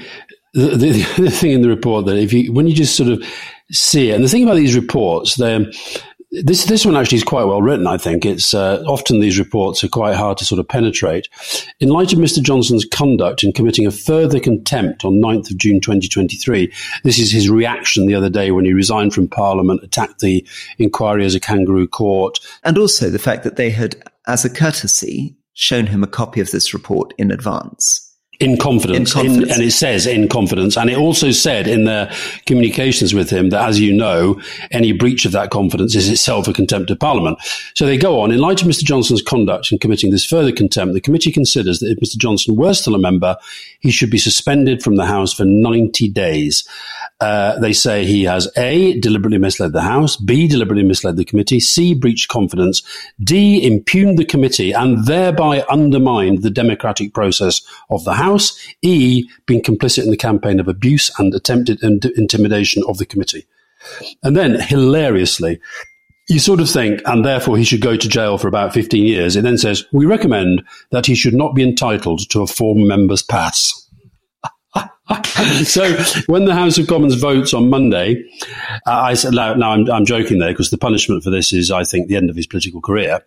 the, 0.53 0.75
the, 1.17 1.31
thing 1.31 1.51
in 1.51 1.61
the 1.61 1.69
report 1.69 2.05
that 2.07 2.17
if 2.17 2.33
you, 2.33 2.51
when 2.51 2.67
you 2.67 2.75
just 2.75 2.97
sort 2.97 3.09
of 3.09 3.23
see 3.71 4.09
it, 4.09 4.15
and 4.15 4.23
the 4.23 4.27
thing 4.27 4.43
about 4.43 4.55
these 4.55 4.75
reports, 4.75 5.35
they're, 5.35 5.65
this 6.41 6.65
this 6.65 6.85
one 6.85 6.95
actually 6.95 7.17
is 7.17 7.23
quite 7.23 7.43
well 7.43 7.61
written. 7.61 7.85
I 7.85 7.97
think 7.97 8.25
it's 8.25 8.53
uh, 8.53 8.83
often 8.87 9.19
these 9.19 9.37
reports 9.37 9.83
are 9.83 9.87
quite 9.87 10.15
hard 10.15 10.37
to 10.39 10.45
sort 10.45 10.59
of 10.59 10.67
penetrate. 10.67 11.29
In 11.79 11.89
light 11.89 12.11
of 12.11 12.19
Mr. 12.19 12.41
Johnson's 12.41 12.85
conduct 12.85 13.43
in 13.43 13.53
committing 13.53 13.85
a 13.85 13.91
further 13.91 14.39
contempt 14.39 15.05
on 15.05 15.21
9th 15.21 15.51
of 15.51 15.57
June 15.57 15.79
2023, 15.79 16.73
this 17.03 17.19
is 17.19 17.31
his 17.31 17.49
reaction 17.49 18.07
the 18.07 18.15
other 18.15 18.29
day 18.29 18.49
when 18.49 18.65
he 18.65 18.73
resigned 18.73 19.13
from 19.13 19.27
Parliament, 19.27 19.83
attacked 19.83 20.19
the 20.19 20.45
inquiry 20.79 21.23
as 21.23 21.35
a 21.35 21.39
kangaroo 21.39 21.87
court, 21.87 22.39
and 22.63 22.77
also 22.77 23.09
the 23.09 23.19
fact 23.19 23.43
that 23.43 23.55
they 23.55 23.69
had, 23.69 23.95
as 24.25 24.43
a 24.43 24.49
courtesy, 24.49 25.35
shown 25.53 25.85
him 25.85 26.03
a 26.03 26.07
copy 26.07 26.41
of 26.41 26.49
this 26.49 26.73
report 26.73 27.13
in 27.19 27.29
advance. 27.29 28.02
In 28.39 28.57
confidence, 28.57 29.15
in 29.15 29.21
confidence. 29.21 29.45
In, 29.45 29.51
and 29.51 29.61
it 29.63 29.71
says 29.71 30.07
in 30.07 30.27
confidence. 30.27 30.75
And 30.75 30.89
it 30.89 30.97
also 30.97 31.31
said 31.31 31.67
in 31.67 31.85
their 31.85 32.11
communications 32.45 33.13
with 33.13 33.29
him 33.29 33.51
that, 33.51 33.67
as 33.67 33.79
you 33.79 33.93
know, 33.93 34.41
any 34.71 34.91
breach 34.91 35.25
of 35.25 35.31
that 35.33 35.51
confidence 35.51 35.95
is 35.95 36.09
itself 36.09 36.47
a 36.47 36.53
contempt 36.53 36.89
of 36.91 36.99
Parliament. 36.99 37.37
So 37.75 37.85
they 37.85 37.97
go 37.97 38.21
on. 38.21 38.31
In 38.31 38.39
light 38.39 38.61
of 38.61 38.67
Mr. 38.67 38.83
Johnson's 38.83 39.21
conduct 39.21 39.71
in 39.71 39.77
committing 39.77 40.11
this 40.11 40.25
further 40.25 40.51
contempt, 40.51 40.93
the 40.93 41.01
committee 41.01 41.31
considers 41.31 41.79
that 41.79 41.91
if 41.91 41.99
Mr. 41.99 42.17
Johnson 42.17 42.55
were 42.55 42.73
still 42.73 42.95
a 42.95 42.99
member, 42.99 43.37
he 43.83 43.91
should 43.91 44.09
be 44.09 44.17
suspended 44.17 44.81
from 44.81 44.95
the 44.95 45.05
House 45.05 45.33
for 45.33 45.43
90 45.43 46.09
days. 46.09 46.67
Uh, 47.19 47.59
they 47.59 47.73
say 47.73 48.05
he 48.05 48.23
has 48.23 48.49
A, 48.57 48.97
deliberately 49.01 49.37
misled 49.37 49.73
the 49.73 49.81
House, 49.81 50.15
B, 50.15 50.47
deliberately 50.47 50.85
misled 50.85 51.17
the 51.17 51.25
committee, 51.25 51.59
C, 51.59 51.93
breached 51.93 52.29
confidence, 52.29 52.81
D, 53.21 53.65
impugned 53.65 54.17
the 54.17 54.25
committee 54.25 54.71
and 54.71 55.05
thereby 55.05 55.63
undermined 55.69 56.41
the 56.41 56.49
democratic 56.49 57.13
process 57.13 57.61
of 57.89 58.05
the 58.05 58.13
House, 58.13 58.57
E, 58.81 59.29
been 59.45 59.61
complicit 59.61 60.05
in 60.05 60.11
the 60.11 60.17
campaign 60.17 60.61
of 60.61 60.69
abuse 60.69 61.11
and 61.19 61.33
attempted 61.35 61.83
intimidation 61.83 62.83
of 62.87 62.97
the 62.97 63.05
committee. 63.05 63.45
And 64.23 64.35
then, 64.35 64.61
hilariously, 64.61 65.59
you 66.27 66.39
sort 66.39 66.59
of 66.59 66.69
think, 66.69 67.01
and 67.05 67.25
therefore 67.25 67.57
he 67.57 67.63
should 67.63 67.81
go 67.81 67.97
to 67.97 68.09
jail 68.09 68.37
for 68.37 68.47
about 68.47 68.73
15 68.73 69.05
years. 69.05 69.35
It 69.35 69.43
then 69.43 69.57
says, 69.57 69.85
we 69.91 70.05
recommend 70.05 70.63
that 70.91 71.05
he 71.05 71.15
should 71.15 71.33
not 71.33 71.53
be 71.53 71.63
entitled 71.63 72.29
to 72.29 72.41
a 72.41 72.47
former 72.47 72.85
member's 72.85 73.21
pass. 73.21 73.82
so 75.63 75.93
when 76.27 76.45
the 76.45 76.53
House 76.53 76.77
of 76.77 76.87
Commons 76.87 77.15
votes 77.15 77.53
on 77.53 77.69
Monday, 77.69 78.23
uh, 78.87 78.91
I 78.91 79.13
said, 79.13 79.33
now, 79.33 79.53
now 79.53 79.71
I'm, 79.71 79.89
I'm, 79.91 80.05
joking 80.05 80.39
there 80.39 80.51
because 80.51 80.69
the 80.69 80.77
punishment 80.77 81.23
for 81.23 81.29
this 81.29 81.51
is, 81.51 81.71
I 81.71 81.83
think, 81.83 82.07
the 82.07 82.15
end 82.15 82.29
of 82.29 82.35
his 82.35 82.47
political 82.47 82.81
career. 82.81 83.19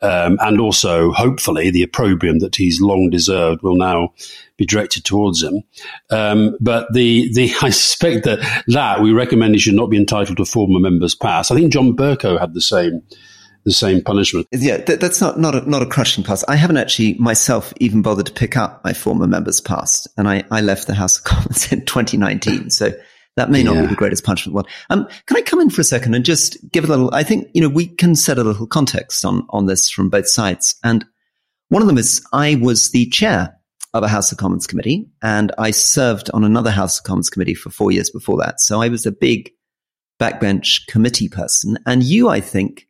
Um, 0.00 0.38
and 0.40 0.60
also, 0.60 1.10
hopefully, 1.10 1.70
the 1.70 1.82
opprobrium 1.82 2.38
that 2.38 2.56
he's 2.56 2.80
long 2.80 3.10
deserved 3.10 3.62
will 3.62 3.76
now 3.76 4.12
be 4.56 4.64
directed 4.64 5.04
towards 5.04 5.42
him. 5.42 5.62
Um, 6.10 6.56
but 6.60 6.92
the, 6.92 7.32
the, 7.34 7.52
I 7.62 7.70
suspect 7.70 8.24
that 8.24 8.38
that 8.68 9.02
we 9.02 9.12
recommend 9.12 9.54
he 9.54 9.60
should 9.60 9.74
not 9.74 9.90
be 9.90 9.96
entitled 9.96 10.36
to 10.36 10.44
former 10.44 10.78
member's 10.78 11.14
pass. 11.14 11.50
I 11.50 11.56
think 11.56 11.72
John 11.72 11.96
Bercow 11.96 12.38
had 12.38 12.54
the 12.54 12.60
same 12.60 13.02
the 13.64 13.72
same 13.72 14.02
punishment. 14.02 14.46
Yeah, 14.52 14.78
th- 14.78 15.00
that's 15.00 15.20
not 15.20 15.38
not 15.38 15.54
a, 15.54 15.68
not 15.68 15.82
a 15.82 15.86
crushing 15.86 16.24
pass. 16.24 16.44
I 16.44 16.56
haven't 16.56 16.76
actually 16.76 17.14
myself 17.14 17.72
even 17.78 18.02
bothered 18.02 18.26
to 18.26 18.32
pick 18.32 18.56
up 18.56 18.84
my 18.84 18.92
former 18.92 19.26
member's 19.26 19.60
past, 19.60 20.08
and 20.16 20.28
I, 20.28 20.44
I 20.50 20.60
left 20.60 20.86
the 20.86 20.94
House 20.94 21.18
of 21.18 21.24
Commons 21.24 21.70
in 21.72 21.84
2019. 21.84 22.70
So 22.70 22.92
that 23.36 23.50
may 23.50 23.62
not 23.62 23.74
yeah. 23.74 23.82
be 23.82 23.86
the 23.88 23.94
greatest 23.94 24.24
punishment 24.24 24.54
one. 24.54 24.64
Um, 24.90 25.08
can 25.26 25.36
I 25.36 25.42
come 25.42 25.60
in 25.60 25.70
for 25.70 25.80
a 25.80 25.84
second 25.84 26.14
and 26.14 26.24
just 26.24 26.56
give 26.70 26.84
a 26.84 26.88
little? 26.88 27.14
I 27.14 27.22
think 27.22 27.48
you 27.54 27.62
know 27.62 27.68
we 27.68 27.86
can 27.86 28.16
set 28.16 28.38
a 28.38 28.44
little 28.44 28.66
context 28.66 29.24
on 29.24 29.46
on 29.50 29.66
this 29.66 29.90
from 29.90 30.10
both 30.10 30.28
sides, 30.28 30.76
and 30.84 31.04
one 31.68 31.82
of 31.82 31.88
them 31.88 31.98
is 31.98 32.24
I 32.32 32.56
was 32.56 32.90
the 32.90 33.06
chair 33.06 33.56
of 33.94 34.02
a 34.02 34.08
House 34.08 34.32
of 34.32 34.38
Commons 34.38 34.66
committee, 34.66 35.08
and 35.22 35.52
I 35.56 35.70
served 35.70 36.30
on 36.34 36.44
another 36.44 36.70
House 36.70 36.98
of 36.98 37.04
Commons 37.04 37.30
committee 37.30 37.54
for 37.54 37.70
four 37.70 37.92
years 37.92 38.10
before 38.10 38.38
that. 38.38 38.60
So 38.60 38.82
I 38.82 38.88
was 38.88 39.06
a 39.06 39.12
big 39.12 39.50
backbench 40.20 40.86
committee 40.86 41.28
person. 41.28 41.78
And 41.86 42.02
you, 42.02 42.28
I 42.28 42.40
think, 42.40 42.86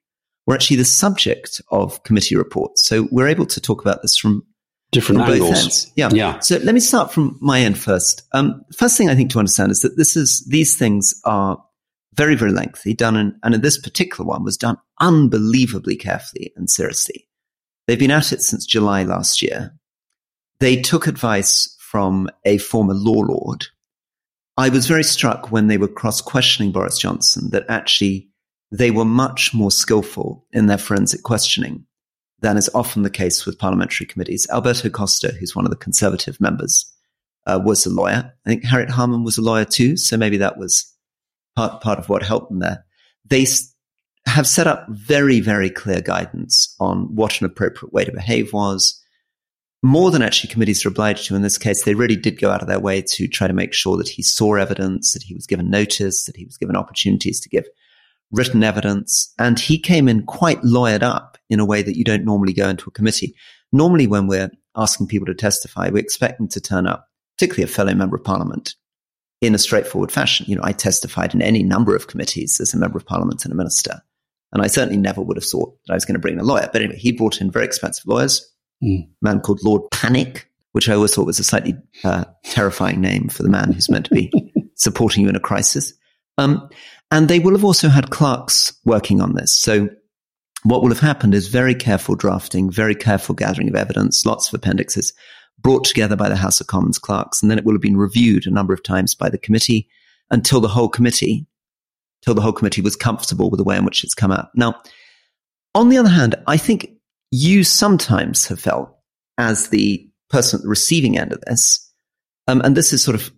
were 0.46 0.54
actually 0.54 0.76
the 0.76 0.84
subject 0.84 1.60
of 1.70 2.02
committee 2.02 2.36
reports. 2.36 2.84
So 2.84 3.08
we're 3.10 3.28
able 3.28 3.46
to 3.46 3.60
talk 3.60 3.80
about 3.80 4.02
this 4.02 4.16
from 4.16 4.44
different 4.92 5.22
from 5.22 5.30
angles. 5.32 5.50
Both 5.50 5.58
ends. 5.58 5.92
Yeah. 5.96 6.10
Yeah. 6.12 6.38
So 6.40 6.58
let 6.58 6.74
me 6.74 6.80
start 6.80 7.12
from 7.12 7.38
my 7.40 7.60
end 7.60 7.78
first. 7.78 8.22
Um, 8.32 8.64
first 8.76 8.96
thing 8.96 9.08
I 9.08 9.14
think 9.14 9.30
to 9.30 9.38
understand 9.38 9.70
is 9.70 9.80
that 9.80 9.96
this 9.96 10.16
is 10.16 10.44
these 10.48 10.76
things 10.76 11.20
are 11.24 11.62
very, 12.14 12.36
very 12.36 12.52
lengthy, 12.52 12.94
done 12.94 13.16
in, 13.16 13.38
and 13.42 13.54
in 13.54 13.60
this 13.60 13.78
particular 13.78 14.24
one 14.26 14.44
was 14.44 14.56
done 14.56 14.76
unbelievably 15.00 15.96
carefully 15.96 16.52
and 16.56 16.70
seriously. 16.70 17.28
They've 17.86 17.98
been 17.98 18.10
at 18.10 18.32
it 18.32 18.40
since 18.40 18.64
July 18.64 19.02
last 19.02 19.42
year. 19.42 19.74
They 20.60 20.80
took 20.80 21.06
advice 21.06 21.76
from 21.80 22.30
a 22.44 22.58
former 22.58 22.94
law 22.94 23.20
lord. 23.20 23.66
I 24.56 24.68
was 24.68 24.86
very 24.86 25.02
struck 25.02 25.50
when 25.50 25.66
they 25.66 25.76
were 25.76 25.88
cross 25.88 26.20
questioning 26.20 26.70
Boris 26.70 26.98
Johnson 26.98 27.50
that 27.50 27.64
actually 27.68 28.30
they 28.70 28.90
were 28.90 29.04
much 29.04 29.54
more 29.54 29.70
skillful 29.70 30.46
in 30.52 30.66
their 30.66 30.78
forensic 30.78 31.22
questioning 31.22 31.86
than 32.40 32.56
is 32.56 32.70
often 32.74 33.02
the 33.02 33.10
case 33.10 33.46
with 33.46 33.58
parliamentary 33.58 34.06
committees. 34.06 34.46
Alberto 34.50 34.90
Costa, 34.90 35.32
who's 35.38 35.56
one 35.56 35.64
of 35.64 35.70
the 35.70 35.76
conservative 35.76 36.40
members, 36.40 36.90
uh, 37.46 37.60
was 37.62 37.86
a 37.86 37.90
lawyer. 37.90 38.32
I 38.44 38.48
think 38.48 38.64
Harriet 38.64 38.90
Harman 38.90 39.24
was 39.24 39.38
a 39.38 39.42
lawyer 39.42 39.64
too, 39.64 39.96
so 39.96 40.16
maybe 40.16 40.38
that 40.38 40.58
was 40.58 40.92
part 41.56 41.82
part 41.82 41.98
of 41.98 42.08
what 42.08 42.22
helped 42.22 42.50
them 42.50 42.60
there. 42.60 42.84
They 43.24 43.46
have 44.26 44.46
set 44.46 44.66
up 44.66 44.86
very 44.88 45.40
very 45.40 45.70
clear 45.70 46.00
guidance 46.00 46.74
on 46.80 47.14
what 47.14 47.40
an 47.40 47.46
appropriate 47.46 47.92
way 47.92 48.04
to 48.04 48.12
behave 48.12 48.52
was. 48.52 49.00
More 49.82 50.10
than 50.10 50.22
actually 50.22 50.50
committees 50.50 50.84
are 50.84 50.88
obliged 50.88 51.26
to 51.26 51.36
in 51.36 51.42
this 51.42 51.58
case, 51.58 51.84
they 51.84 51.94
really 51.94 52.16
did 52.16 52.40
go 52.40 52.50
out 52.50 52.62
of 52.62 52.68
their 52.68 52.80
way 52.80 53.02
to 53.02 53.28
try 53.28 53.46
to 53.46 53.52
make 53.52 53.74
sure 53.74 53.98
that 53.98 54.08
he 54.08 54.22
saw 54.22 54.54
evidence, 54.54 55.12
that 55.12 55.22
he 55.22 55.34
was 55.34 55.46
given 55.46 55.68
notice, 55.68 56.24
that 56.24 56.36
he 56.36 56.46
was 56.46 56.56
given 56.56 56.74
opportunities 56.74 57.38
to 57.40 57.50
give 57.50 57.66
written 58.30 58.62
evidence. 58.64 59.32
And 59.38 59.58
he 59.58 59.78
came 59.78 60.08
in 60.08 60.24
quite 60.24 60.62
lawyered 60.62 61.02
up 61.02 61.38
in 61.48 61.60
a 61.60 61.64
way 61.64 61.82
that 61.82 61.96
you 61.96 62.04
don't 62.04 62.24
normally 62.24 62.52
go 62.52 62.68
into 62.68 62.88
a 62.88 62.92
committee. 62.92 63.34
Normally, 63.72 64.06
when 64.06 64.26
we're 64.26 64.50
asking 64.76 65.08
people 65.08 65.26
to 65.26 65.34
testify, 65.34 65.90
we 65.90 66.00
expect 66.00 66.38
them 66.38 66.48
to 66.48 66.60
turn 66.60 66.86
up, 66.86 67.08
particularly 67.36 67.64
a 67.64 67.72
fellow 67.74 67.94
member 67.94 68.16
of 68.16 68.24
parliament, 68.24 68.74
in 69.40 69.54
a 69.54 69.58
straightforward 69.58 70.10
fashion. 70.10 70.46
You 70.48 70.56
know, 70.56 70.62
I 70.64 70.72
testified 70.72 71.34
in 71.34 71.42
any 71.42 71.62
number 71.62 71.94
of 71.94 72.06
committees 72.06 72.60
as 72.60 72.74
a 72.74 72.78
member 72.78 72.98
of 72.98 73.06
parliament 73.06 73.44
and 73.44 73.52
a 73.52 73.56
minister. 73.56 74.00
And 74.52 74.62
I 74.62 74.68
certainly 74.68 74.96
never 74.96 75.20
would 75.20 75.36
have 75.36 75.44
thought 75.44 75.76
that 75.86 75.92
I 75.92 75.96
was 75.96 76.04
going 76.04 76.14
to 76.14 76.20
bring 76.20 76.34
in 76.34 76.40
a 76.40 76.44
lawyer. 76.44 76.68
But 76.72 76.82
anyway, 76.82 76.98
he 76.98 77.12
brought 77.12 77.40
in 77.40 77.50
very 77.50 77.64
expensive 77.64 78.06
lawyers, 78.06 78.50
Mm. 78.82 79.04
a 79.04 79.08
man 79.22 79.40
called 79.40 79.60
Lord 79.62 79.82
Pannick, 79.92 80.42
which 80.72 80.88
I 80.88 80.94
always 80.94 81.14
thought 81.14 81.26
was 81.26 81.38
a 81.38 81.44
slightly 81.44 81.76
uh, 82.02 82.24
terrifying 82.44 83.00
name 83.00 83.28
for 83.28 83.42
the 83.44 83.48
man 83.48 83.72
who's 83.72 83.88
meant 83.88 84.06
to 84.06 84.14
be 84.14 84.32
supporting 84.74 85.22
you 85.22 85.28
in 85.28 85.36
a 85.36 85.40
crisis. 85.40 85.94
Um, 86.38 86.68
and 87.10 87.28
they 87.28 87.38
will 87.38 87.52
have 87.52 87.64
also 87.64 87.88
had 87.88 88.10
clerks 88.10 88.72
working 88.84 89.20
on 89.20 89.34
this. 89.34 89.56
So 89.56 89.88
what 90.64 90.82
will 90.82 90.90
have 90.90 91.00
happened 91.00 91.34
is 91.34 91.48
very 91.48 91.74
careful 91.74 92.14
drafting, 92.14 92.70
very 92.70 92.94
careful 92.94 93.34
gathering 93.34 93.68
of 93.68 93.74
evidence, 93.74 94.24
lots 94.24 94.48
of 94.48 94.54
appendixes 94.54 95.12
brought 95.58 95.84
together 95.84 96.16
by 96.16 96.28
the 96.28 96.36
House 96.36 96.60
of 96.60 96.66
Commons 96.66 96.98
clerks. 96.98 97.42
And 97.42 97.50
then 97.50 97.58
it 97.58 97.64
will 97.64 97.74
have 97.74 97.82
been 97.82 97.96
reviewed 97.96 98.46
a 98.46 98.50
number 98.50 98.74
of 98.74 98.82
times 98.82 99.14
by 99.14 99.28
the 99.28 99.38
committee 99.38 99.88
until 100.30 100.60
the 100.60 100.68
whole 100.68 100.88
committee, 100.88 101.46
till 102.22 102.34
the 102.34 102.40
whole 102.40 102.52
committee 102.52 102.80
was 102.80 102.96
comfortable 102.96 103.50
with 103.50 103.58
the 103.58 103.64
way 103.64 103.76
in 103.76 103.84
which 103.84 104.04
it's 104.04 104.14
come 104.14 104.32
out. 104.32 104.48
Now, 104.54 104.80
on 105.74 105.88
the 105.88 105.98
other 105.98 106.08
hand, 106.08 106.34
I 106.46 106.56
think 106.56 106.88
you 107.30 107.64
sometimes 107.64 108.46
have 108.46 108.60
felt 108.60 108.96
as 109.38 109.68
the 109.68 110.08
person 110.30 110.58
at 110.58 110.62
the 110.62 110.68
receiving 110.68 111.18
end 111.18 111.32
of 111.32 111.40
this, 111.42 111.92
um, 112.46 112.60
and 112.62 112.76
this 112.76 112.92
is 112.92 113.02
sort 113.02 113.14
of 113.14 113.32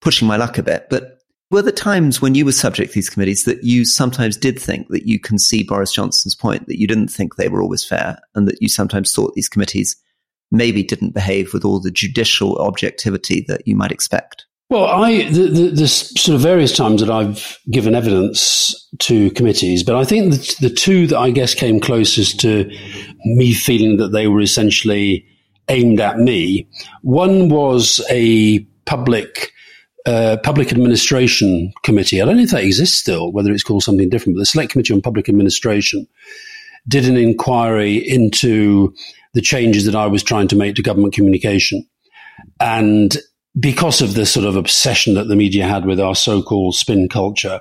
pushing 0.00 0.28
my 0.28 0.36
luck 0.36 0.58
a 0.58 0.62
bit, 0.62 0.88
but 0.90 1.15
were 1.50 1.62
there 1.62 1.72
times 1.72 2.20
when 2.20 2.34
you 2.34 2.44
were 2.44 2.52
subject 2.52 2.90
to 2.90 2.94
these 2.94 3.10
committees 3.10 3.44
that 3.44 3.62
you 3.62 3.84
sometimes 3.84 4.36
did 4.36 4.58
think 4.58 4.88
that 4.88 5.06
you 5.06 5.20
can 5.20 5.38
see 5.38 5.62
Boris 5.62 5.92
Johnson's 5.92 6.34
point, 6.34 6.66
that 6.66 6.80
you 6.80 6.86
didn't 6.86 7.08
think 7.08 7.36
they 7.36 7.48
were 7.48 7.62
always 7.62 7.84
fair, 7.84 8.18
and 8.34 8.48
that 8.48 8.60
you 8.60 8.68
sometimes 8.68 9.12
thought 9.12 9.34
these 9.34 9.48
committees 9.48 9.96
maybe 10.50 10.82
didn't 10.82 11.14
behave 11.14 11.52
with 11.52 11.64
all 11.64 11.80
the 11.80 11.90
judicial 11.90 12.56
objectivity 12.58 13.44
that 13.48 13.62
you 13.66 13.76
might 13.76 13.92
expect? 13.92 14.46
Well, 14.68 14.86
I 14.86 15.30
the, 15.30 15.48
the, 15.48 15.70
the 15.70 15.88
sort 15.88 16.34
of 16.34 16.40
various 16.40 16.76
times 16.76 17.00
that 17.00 17.10
I've 17.10 17.56
given 17.70 17.94
evidence 17.94 18.74
to 19.00 19.30
committees, 19.30 19.84
but 19.84 19.94
I 19.94 20.04
think 20.04 20.32
the, 20.32 20.56
the 20.68 20.74
two 20.74 21.06
that 21.08 21.18
I 21.18 21.30
guess 21.30 21.54
came 21.54 21.78
closest 21.78 22.40
to 22.40 22.68
me 23.24 23.54
feeling 23.54 23.98
that 23.98 24.08
they 24.08 24.26
were 24.26 24.40
essentially 24.40 25.24
aimed 25.68 26.00
at 26.00 26.18
me. 26.18 26.68
One 27.02 27.48
was 27.48 28.04
a 28.10 28.60
public 28.86 29.52
uh, 30.06 30.36
public 30.42 30.70
administration 30.70 31.72
committee. 31.82 32.22
I 32.22 32.24
don't 32.24 32.36
know 32.36 32.44
if 32.44 32.50
that 32.50 32.64
exists 32.64 32.96
still, 32.96 33.32
whether 33.32 33.52
it's 33.52 33.64
called 33.64 33.82
something 33.82 34.08
different, 34.08 34.36
but 34.36 34.40
the 34.40 34.46
Select 34.46 34.72
Committee 34.72 34.94
on 34.94 35.02
Public 35.02 35.28
Administration 35.28 36.06
did 36.88 37.06
an 37.06 37.16
inquiry 37.16 37.96
into 37.96 38.94
the 39.34 39.40
changes 39.40 39.84
that 39.84 39.96
I 39.96 40.06
was 40.06 40.22
trying 40.22 40.48
to 40.48 40.56
make 40.56 40.76
to 40.76 40.82
government 40.82 41.14
communication. 41.14 41.86
And 42.60 43.16
because 43.58 44.00
of 44.00 44.14
the 44.14 44.26
sort 44.26 44.46
of 44.46 44.56
obsession 44.56 45.14
that 45.14 45.28
the 45.28 45.36
media 45.36 45.66
had 45.66 45.84
with 45.84 45.98
our 45.98 46.14
so-called 46.14 46.74
spin 46.74 47.08
culture, 47.08 47.60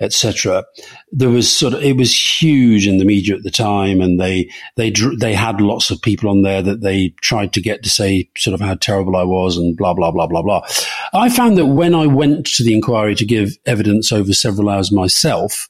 etc. 0.00 0.64
There 1.10 1.30
was 1.30 1.50
sort 1.50 1.74
of 1.74 1.82
it 1.82 1.96
was 1.96 2.42
huge 2.42 2.86
in 2.86 2.98
the 2.98 3.04
media 3.04 3.34
at 3.34 3.42
the 3.42 3.50
time, 3.50 4.00
and 4.00 4.20
they 4.20 4.50
they 4.76 4.90
drew, 4.90 5.16
they 5.16 5.34
had 5.34 5.60
lots 5.60 5.90
of 5.90 6.02
people 6.02 6.28
on 6.28 6.42
there 6.42 6.62
that 6.62 6.80
they 6.80 7.10
tried 7.20 7.52
to 7.54 7.60
get 7.60 7.82
to 7.82 7.90
say 7.90 8.28
sort 8.36 8.54
of 8.54 8.60
how 8.60 8.74
terrible 8.74 9.16
I 9.16 9.24
was 9.24 9.56
and 9.56 9.76
blah 9.76 9.94
blah 9.94 10.10
blah 10.10 10.26
blah 10.26 10.42
blah. 10.42 10.66
I 11.12 11.28
found 11.28 11.56
that 11.58 11.66
when 11.66 11.94
I 11.94 12.06
went 12.06 12.46
to 12.56 12.64
the 12.64 12.74
inquiry 12.74 13.14
to 13.14 13.24
give 13.24 13.56
evidence 13.66 14.12
over 14.12 14.32
several 14.32 14.68
hours 14.68 14.92
myself, 14.92 15.68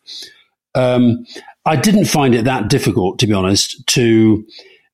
um, 0.74 1.24
I 1.64 1.76
didn't 1.76 2.06
find 2.06 2.34
it 2.34 2.44
that 2.44 2.68
difficult, 2.68 3.18
to 3.20 3.26
be 3.26 3.32
honest, 3.32 3.86
to 3.88 4.46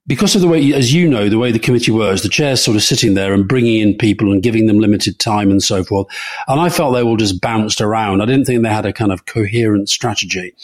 because 0.06 0.34
of 0.34 0.40
the 0.40 0.48
way, 0.48 0.72
as 0.72 0.92
you 0.92 1.08
know, 1.08 1.28
the 1.28 1.38
way 1.38 1.52
the 1.52 1.58
committee 1.58 1.92
works, 1.92 2.22
the 2.22 2.28
chair's 2.28 2.62
sort 2.62 2.76
of 2.76 2.82
sitting 2.82 3.14
there 3.14 3.32
and 3.32 3.46
bringing 3.46 3.78
in 3.80 3.96
people 3.96 4.32
and 4.32 4.42
giving 4.42 4.66
them 4.66 4.78
limited 4.78 5.18
time 5.18 5.50
and 5.50 5.62
so 5.62 5.84
forth. 5.84 6.08
And 6.48 6.60
I 6.60 6.68
felt 6.70 6.94
they 6.94 7.02
all 7.02 7.16
just 7.16 7.40
bounced 7.40 7.80
around. 7.80 8.20
I 8.20 8.26
didn't 8.26 8.44
think 8.44 8.62
they 8.62 8.68
had 8.68 8.86
a 8.86 8.92
kind 8.92 9.12
of 9.12 9.26
coherent 9.26 9.88
strategy 9.88 10.54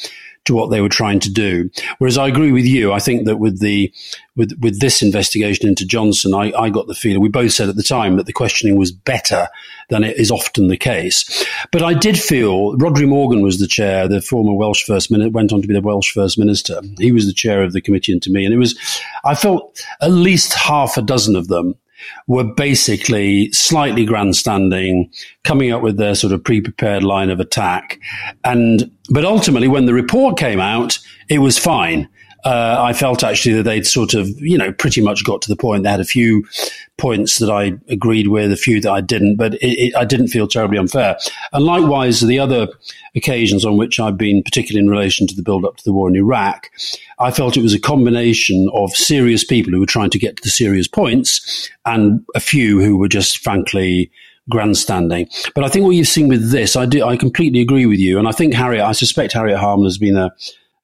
to 0.49 0.55
what 0.55 0.71
they 0.71 0.81
were 0.81 0.89
trying 0.89 1.21
to 1.21 1.31
do. 1.31 1.71
Whereas 1.99 2.19
I 2.19 2.27
agree 2.27 2.53
with 2.53 2.65
you. 2.65 2.93
I 2.93 2.99
think 2.99 3.27
that 3.27 3.37
with 3.37 3.61
the 3.61 3.93
with 4.35 4.59
with 4.61 4.81
this 4.81 5.03
investigation 5.03 5.69
into 5.69 5.87
Johnson, 5.87 6.35
I, 6.35 6.53
I 6.59 6.71
got 6.71 6.87
the 6.87 6.95
feeling 6.95 7.21
we 7.21 7.29
both 7.29 7.53
said 7.53 7.69
at 7.69 7.77
the 7.77 7.83
time 7.83 8.17
that 8.17 8.27
the 8.27 8.33
questioning 8.33 8.77
was 8.77 8.91
better 8.91 9.49
than 9.91 10.05
it 10.05 10.17
is 10.17 10.31
often 10.31 10.69
the 10.69 10.77
case. 10.77 11.47
But 11.71 11.83
I 11.83 11.95
did 11.95 12.19
feel 12.19 12.77
Rhodri 12.79 13.07
Morgan 13.07 13.43
was 13.43 13.59
the 13.59 13.67
chair, 13.67 14.09
the 14.09 14.23
former 14.23 14.55
Welsh 14.55 14.85
first 14.85 15.11
minister, 15.11 15.31
went 15.31 15.53
on 15.53 15.63
to 15.63 15.69
be 15.69 15.75
the 15.75 15.81
Welsh 15.81 16.13
first 16.13 16.39
minister. 16.39 16.81
He 16.99 17.13
was 17.13 17.27
the 17.27 17.33
chair 17.33 17.63
of 17.63 17.73
the 17.73 17.81
committee 17.81 18.13
into 18.13 18.31
me, 18.31 18.45
and 18.45 18.55
it 18.55 18.59
was 18.59 18.75
I 19.25 19.35
felt 19.35 19.81
at 20.01 20.11
least 20.11 20.55
half 20.55 20.97
a 20.97 21.03
dozen 21.03 21.37
of 21.37 21.49
them 21.49 21.75
were 22.27 22.45
basically 22.45 23.51
slightly 23.53 24.05
grandstanding, 24.05 25.11
coming 25.45 25.73
up 25.73 25.83
with 25.83 25.97
their 25.97 26.15
sort 26.15 26.33
of 26.33 26.45
pre-prepared 26.45 27.03
line 27.03 27.31
of 27.31 27.41
attack. 27.41 27.99
And, 28.45 28.91
but 29.11 29.25
ultimately 29.25 29.69
when 29.69 29.87
the 29.87 29.95
report 29.95 30.39
came 30.39 30.61
out, 30.61 30.99
it 31.29 31.39
was 31.39 31.59
fine. 31.59 32.09
Uh, 32.45 32.77
I 32.79 32.93
felt 32.93 33.25
actually 33.25 33.57
that 33.57 33.65
they'd 33.65 33.87
sort 33.87 34.15
of, 34.15 34.29
you 34.41 34.57
know, 34.57 34.73
pretty 34.73 35.01
much 35.01 35.25
got 35.25 35.43
to 35.43 35.49
the 35.49 35.57
point. 35.57 35.83
They 35.83 35.91
had 35.91 36.01
a 36.01 36.05
few 36.05 36.47
points 36.97 37.39
that 37.39 37.51
I 37.51 37.73
agreed 37.89 38.29
with, 38.29 38.53
a 38.53 38.57
few 38.57 38.81
that 38.81 38.91
I 38.91 39.01
didn't, 39.01 39.37
but 39.37 39.55
it, 39.55 39.89
it, 39.89 39.97
I 39.97 40.05
didn't 40.05 40.29
feel 40.29 40.47
terribly 40.47 40.79
unfair. 40.79 41.19
And 41.53 41.65
likewise, 41.65 42.21
the 42.21 42.39
other 42.39 42.69
occasions 43.15 43.65
on 43.65 43.77
which 43.77 43.99
I've 43.99 44.17
been, 44.17 44.43
particularly 44.43 44.85
in 44.85 44.91
relation 44.91 45.27
to 45.27 45.35
the 45.35 45.43
build 45.43 45.65
up 45.65 45.77
to 45.77 45.85
the 45.85 45.93
war 45.93 46.09
in 46.09 46.17
Iraq, 46.17 46.71
I 47.19 47.31
felt 47.31 47.57
it 47.57 47.63
was 47.63 47.75
a 47.75 47.81
combination 47.81 48.69
of 48.73 48.91
serious 48.93 49.45
people 49.45 49.73
who 49.73 49.81
were 49.81 49.87
trying 49.87 50.11
to 50.11 50.19
get 50.19 50.37
to 50.37 50.43
the 50.43 50.51
serious 50.51 50.87
points 50.87 51.71
and 51.87 52.25
a 52.35 52.41
few 52.41 52.81
who 52.81 52.97
were 52.97 53.09
just 53.09 53.39
frankly 53.39 54.11
grandstanding. 54.49 55.29
But 55.55 55.65
I 55.65 55.69
think 55.69 55.85
what 55.85 55.97
you've 55.97 56.09
seen 56.09 56.29
with 56.29 56.51
this, 56.51 56.77
I 56.77 56.87
do, 56.87 57.05
I 57.05 57.17
completely 57.17 57.61
agree 57.61 57.87
with 57.87 57.99
you. 57.99 58.19
And 58.19 58.29
I 58.29 58.33
think 58.33 58.55
Harriet, 58.55 58.85
I 58.85 58.93
suspect 58.93 59.33
Harriet 59.33 59.59
Harman 59.59 59.85
has 59.85 59.99
been 59.99 60.17
a, 60.17 60.33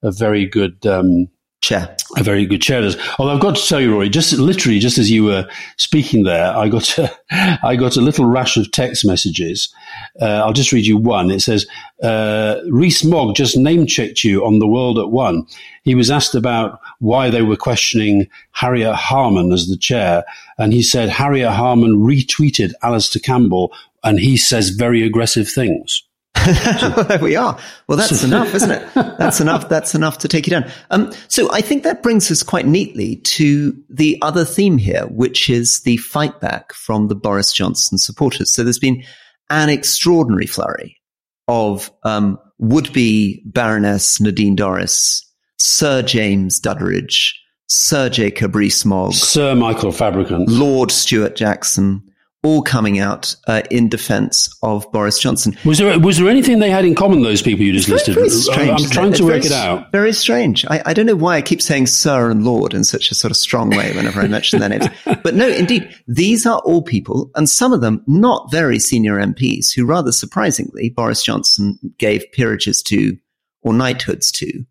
a 0.02 0.10
very 0.10 0.46
good, 0.46 0.84
um, 0.86 1.28
chair. 1.64 1.96
A 2.16 2.22
very 2.22 2.46
good 2.46 2.62
chair. 2.62 2.82
Although 3.18 3.32
I've 3.32 3.40
got 3.40 3.56
to 3.56 3.66
tell 3.66 3.80
you, 3.80 3.92
Rory, 3.92 4.08
just 4.08 4.32
literally, 4.34 4.78
just 4.78 4.98
as 4.98 5.10
you 5.10 5.24
were 5.24 5.48
speaking 5.76 6.24
there, 6.24 6.56
I 6.56 6.68
got 6.68 6.98
a, 6.98 7.10
I 7.62 7.76
got 7.76 7.96
a 7.96 8.00
little 8.00 8.26
rash 8.26 8.56
of 8.56 8.70
text 8.70 9.04
messages. 9.04 9.74
Uh, 10.20 10.42
I'll 10.44 10.52
just 10.52 10.72
read 10.72 10.86
you 10.86 10.96
one. 10.96 11.30
It 11.30 11.40
says, 11.40 11.66
uh, 12.02 12.60
Rees 12.70 13.04
Mogg 13.04 13.34
just 13.34 13.56
name 13.56 13.86
checked 13.86 14.22
you 14.22 14.44
on 14.44 14.58
the 14.58 14.68
world 14.68 14.98
at 14.98 15.10
one. 15.10 15.46
He 15.82 15.94
was 15.94 16.10
asked 16.10 16.34
about 16.34 16.80
why 16.98 17.30
they 17.30 17.42
were 17.42 17.56
questioning 17.56 18.28
Harriet 18.52 18.94
Harman 18.94 19.52
as 19.52 19.68
the 19.68 19.76
chair. 19.76 20.24
And 20.58 20.72
he 20.72 20.82
said, 20.82 21.08
Harriet 21.08 21.52
Harman 21.52 21.96
retweeted 21.96 22.72
Alastair 22.82 23.20
Campbell 23.20 23.72
and 24.02 24.20
he 24.20 24.36
says 24.36 24.70
very 24.70 25.02
aggressive 25.02 25.48
things. 25.48 26.02
There 26.44 27.18
we 27.20 27.36
are. 27.36 27.58
Well, 27.88 27.98
that's 27.98 28.22
enough, 28.24 28.54
isn't 28.54 28.70
it? 28.70 28.94
That's 28.94 29.40
enough. 29.40 29.68
That's 29.68 29.94
enough 29.94 30.18
to 30.18 30.28
take 30.28 30.46
you 30.46 30.50
down. 30.50 30.70
Um, 30.90 31.12
so 31.28 31.52
I 31.52 31.60
think 31.60 31.82
that 31.82 32.02
brings 32.02 32.30
us 32.30 32.42
quite 32.42 32.66
neatly 32.66 33.16
to 33.16 33.76
the 33.88 34.18
other 34.22 34.44
theme 34.44 34.78
here, 34.78 35.06
which 35.06 35.48
is 35.48 35.80
the 35.80 35.96
fight 35.98 36.40
back 36.40 36.72
from 36.72 37.08
the 37.08 37.14
Boris 37.14 37.52
Johnson 37.52 37.98
supporters. 37.98 38.52
So 38.52 38.62
there's 38.62 38.78
been 38.78 39.04
an 39.50 39.68
extraordinary 39.68 40.46
flurry 40.46 41.00
of 41.48 41.90
um, 42.02 42.38
would-be 42.58 43.42
Baroness 43.46 44.20
Nadine 44.20 44.56
Dorries, 44.56 45.22
Sir 45.58 46.02
James 46.02 46.60
Duddridge, 46.60 47.32
Sir 47.66 48.08
Jacob 48.08 48.54
Rees-Mogg, 48.54 49.14
Sir 49.14 49.54
Michael 49.54 49.92
Fabricant, 49.92 50.48
Lord 50.48 50.90
Stewart 50.90 51.36
Jackson, 51.36 52.02
all 52.44 52.62
coming 52.62 52.98
out 52.98 53.34
uh, 53.48 53.62
in 53.70 53.88
defence 53.88 54.54
of 54.62 54.90
Boris 54.92 55.18
Johnson. 55.18 55.56
Was 55.64 55.78
there 55.78 55.98
was 55.98 56.18
there 56.18 56.28
anything 56.28 56.58
they 56.58 56.70
had 56.70 56.84
in 56.84 56.94
common? 56.94 57.22
Those 57.22 57.42
people 57.42 57.64
you 57.64 57.72
just 57.72 57.86
Very, 57.86 57.96
listed. 57.96 58.14
very 58.14 58.30
strange, 58.30 58.82
I'm 58.84 58.90
trying 58.90 59.12
it? 59.12 59.16
to 59.16 59.24
work 59.24 59.44
it 59.44 59.50
out. 59.52 59.90
Very 59.90 60.12
strange. 60.12 60.64
I, 60.66 60.82
I 60.86 60.94
don't 60.94 61.06
know 61.06 61.16
why 61.16 61.36
I 61.36 61.42
keep 61.42 61.62
saying 61.62 61.86
Sir 61.86 62.30
and 62.30 62.44
Lord 62.44 62.74
in 62.74 62.84
such 62.84 63.10
a 63.10 63.14
sort 63.14 63.30
of 63.30 63.36
strong 63.36 63.70
way 63.70 63.92
whenever 63.94 64.20
I 64.20 64.28
mention 64.28 64.60
their 64.60 64.68
names. 64.68 64.86
But 65.24 65.34
no, 65.34 65.48
indeed, 65.48 65.88
these 66.06 66.44
are 66.44 66.58
all 66.66 66.82
people, 66.82 67.30
and 67.34 67.48
some 67.48 67.72
of 67.72 67.80
them 67.80 68.02
not 68.06 68.50
very 68.50 68.78
senior 68.78 69.16
MPs, 69.16 69.72
who 69.74 69.86
rather 69.86 70.12
surprisingly 70.12 70.90
Boris 70.90 71.22
Johnson 71.22 71.78
gave 71.98 72.30
peerages 72.32 72.82
to 72.82 73.16
or 73.62 73.72
knighthoods 73.72 74.30
to, 74.32 74.64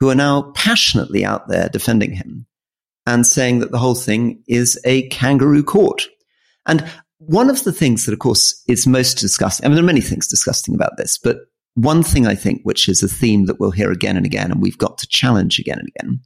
who 0.00 0.08
are 0.08 0.14
now 0.14 0.50
passionately 0.54 1.26
out 1.26 1.48
there 1.48 1.68
defending 1.68 2.12
him 2.12 2.46
and 3.06 3.26
saying 3.26 3.58
that 3.58 3.70
the 3.70 3.78
whole 3.78 3.94
thing 3.94 4.42
is 4.46 4.78
a 4.84 5.08
kangaroo 5.08 5.62
court. 5.62 6.06
And 6.66 6.88
one 7.28 7.50
of 7.50 7.62
the 7.64 7.72
things 7.72 8.06
that, 8.06 8.14
of 8.14 8.20
course, 8.20 8.62
is 8.68 8.86
most 8.86 9.18
disgusting, 9.18 9.66
I 9.66 9.68
mean, 9.68 9.76
there 9.76 9.84
are 9.84 9.86
many 9.86 10.00
things 10.00 10.26
disgusting 10.26 10.74
about 10.74 10.96
this, 10.96 11.18
but 11.18 11.36
one 11.74 12.02
thing 12.02 12.26
I 12.26 12.34
think, 12.34 12.62
which 12.62 12.88
is 12.88 13.02
a 13.02 13.08
theme 13.08 13.44
that 13.44 13.60
we'll 13.60 13.70
hear 13.70 13.92
again 13.92 14.16
and 14.16 14.24
again, 14.24 14.50
and 14.50 14.62
we've 14.62 14.78
got 14.78 14.96
to 14.96 15.06
challenge 15.06 15.58
again 15.58 15.78
and 15.78 15.88
again, 15.94 16.20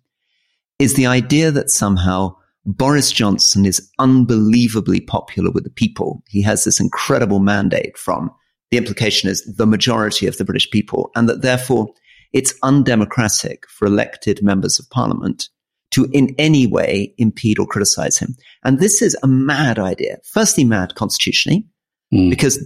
is 0.79 0.95
the 0.95 1.07
idea 1.07 1.51
that 1.51 1.71
somehow 1.71 2.37
Boris 2.65 3.11
Johnson 3.11 3.67
is 3.67 3.91
unbelievably 3.99 5.01
popular 5.01 5.51
with 5.51 5.65
the 5.65 5.71
people. 5.71 6.23
He 6.29 6.41
has 6.43 6.63
this 6.63 6.79
incredible 6.79 7.41
mandate 7.41 7.99
from 7.99 8.31
the 8.71 8.79
implication 8.79 9.29
is 9.29 9.45
the 9.57 9.67
majority 9.67 10.29
of 10.29 10.39
the 10.39 10.45
British 10.45 10.71
people, 10.71 11.11
and 11.17 11.29
that 11.29 11.43
therefore 11.43 11.89
it's 12.33 12.55
undemocratic 12.63 13.69
for 13.69 13.87
elected 13.87 14.41
members 14.41 14.79
of 14.79 14.89
parliament 14.91 15.49
to 15.93 16.09
in 16.13 16.35
any 16.39 16.67
way 16.67 17.15
impede 17.19 17.59
or 17.59 17.67
criticize 17.67 18.19
him. 18.19 18.35
And 18.65 18.79
this 18.79 19.01
is 19.01 19.17
a 19.23 19.29
mad 19.29 19.79
idea. 19.79 20.19
Firstly, 20.25 20.65
mad 20.65 20.95
constitutionally, 20.95 21.67
Mm. 22.13 22.29
because 22.29 22.59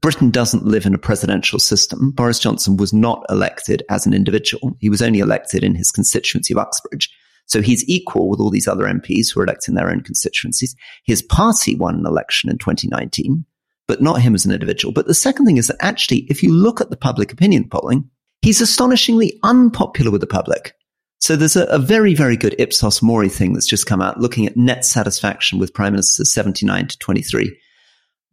Britain 0.00 0.30
doesn't 0.30 0.64
live 0.64 0.86
in 0.86 0.94
a 0.94 0.98
presidential 0.98 1.58
system. 1.58 2.10
Boris 2.12 2.38
Johnson 2.38 2.76
was 2.76 2.92
not 2.92 3.24
elected 3.28 3.82
as 3.88 4.06
an 4.06 4.12
individual. 4.14 4.76
He 4.80 4.88
was 4.90 5.02
only 5.02 5.20
elected 5.20 5.64
in 5.64 5.74
his 5.74 5.90
constituency 5.90 6.54
of 6.54 6.58
Uxbridge. 6.58 7.08
So 7.46 7.60
he's 7.60 7.88
equal 7.88 8.28
with 8.28 8.40
all 8.40 8.50
these 8.50 8.68
other 8.68 8.84
MPs 8.84 9.32
who 9.32 9.40
are 9.40 9.44
elected 9.44 9.70
in 9.70 9.74
their 9.74 9.90
own 9.90 10.00
constituencies. 10.00 10.74
His 11.04 11.22
party 11.22 11.74
won 11.74 11.96
an 11.96 12.06
election 12.06 12.50
in 12.50 12.58
2019, 12.58 13.44
but 13.88 14.00
not 14.00 14.20
him 14.22 14.34
as 14.34 14.44
an 14.44 14.52
individual. 14.52 14.92
But 14.92 15.06
the 15.06 15.14
second 15.14 15.46
thing 15.46 15.56
is 15.56 15.66
that 15.68 15.76
actually, 15.80 16.26
if 16.28 16.42
you 16.42 16.52
look 16.52 16.80
at 16.80 16.90
the 16.90 16.96
public 16.96 17.32
opinion 17.32 17.68
polling, 17.68 18.08
he's 18.40 18.60
astonishingly 18.60 19.38
unpopular 19.42 20.10
with 20.10 20.20
the 20.20 20.26
public. 20.26 20.74
So 21.22 21.36
there's 21.36 21.54
a, 21.54 21.66
a 21.66 21.78
very, 21.78 22.14
very 22.14 22.36
good 22.36 22.56
Ipsos 22.58 23.00
Mori 23.00 23.28
thing 23.28 23.52
that's 23.52 23.68
just 23.68 23.86
come 23.86 24.02
out 24.02 24.18
looking 24.18 24.44
at 24.44 24.56
net 24.56 24.84
satisfaction 24.84 25.60
with 25.60 25.72
Prime 25.72 25.92
ministers 25.92 26.32
79 26.32 26.88
to 26.88 26.98
23. 26.98 27.56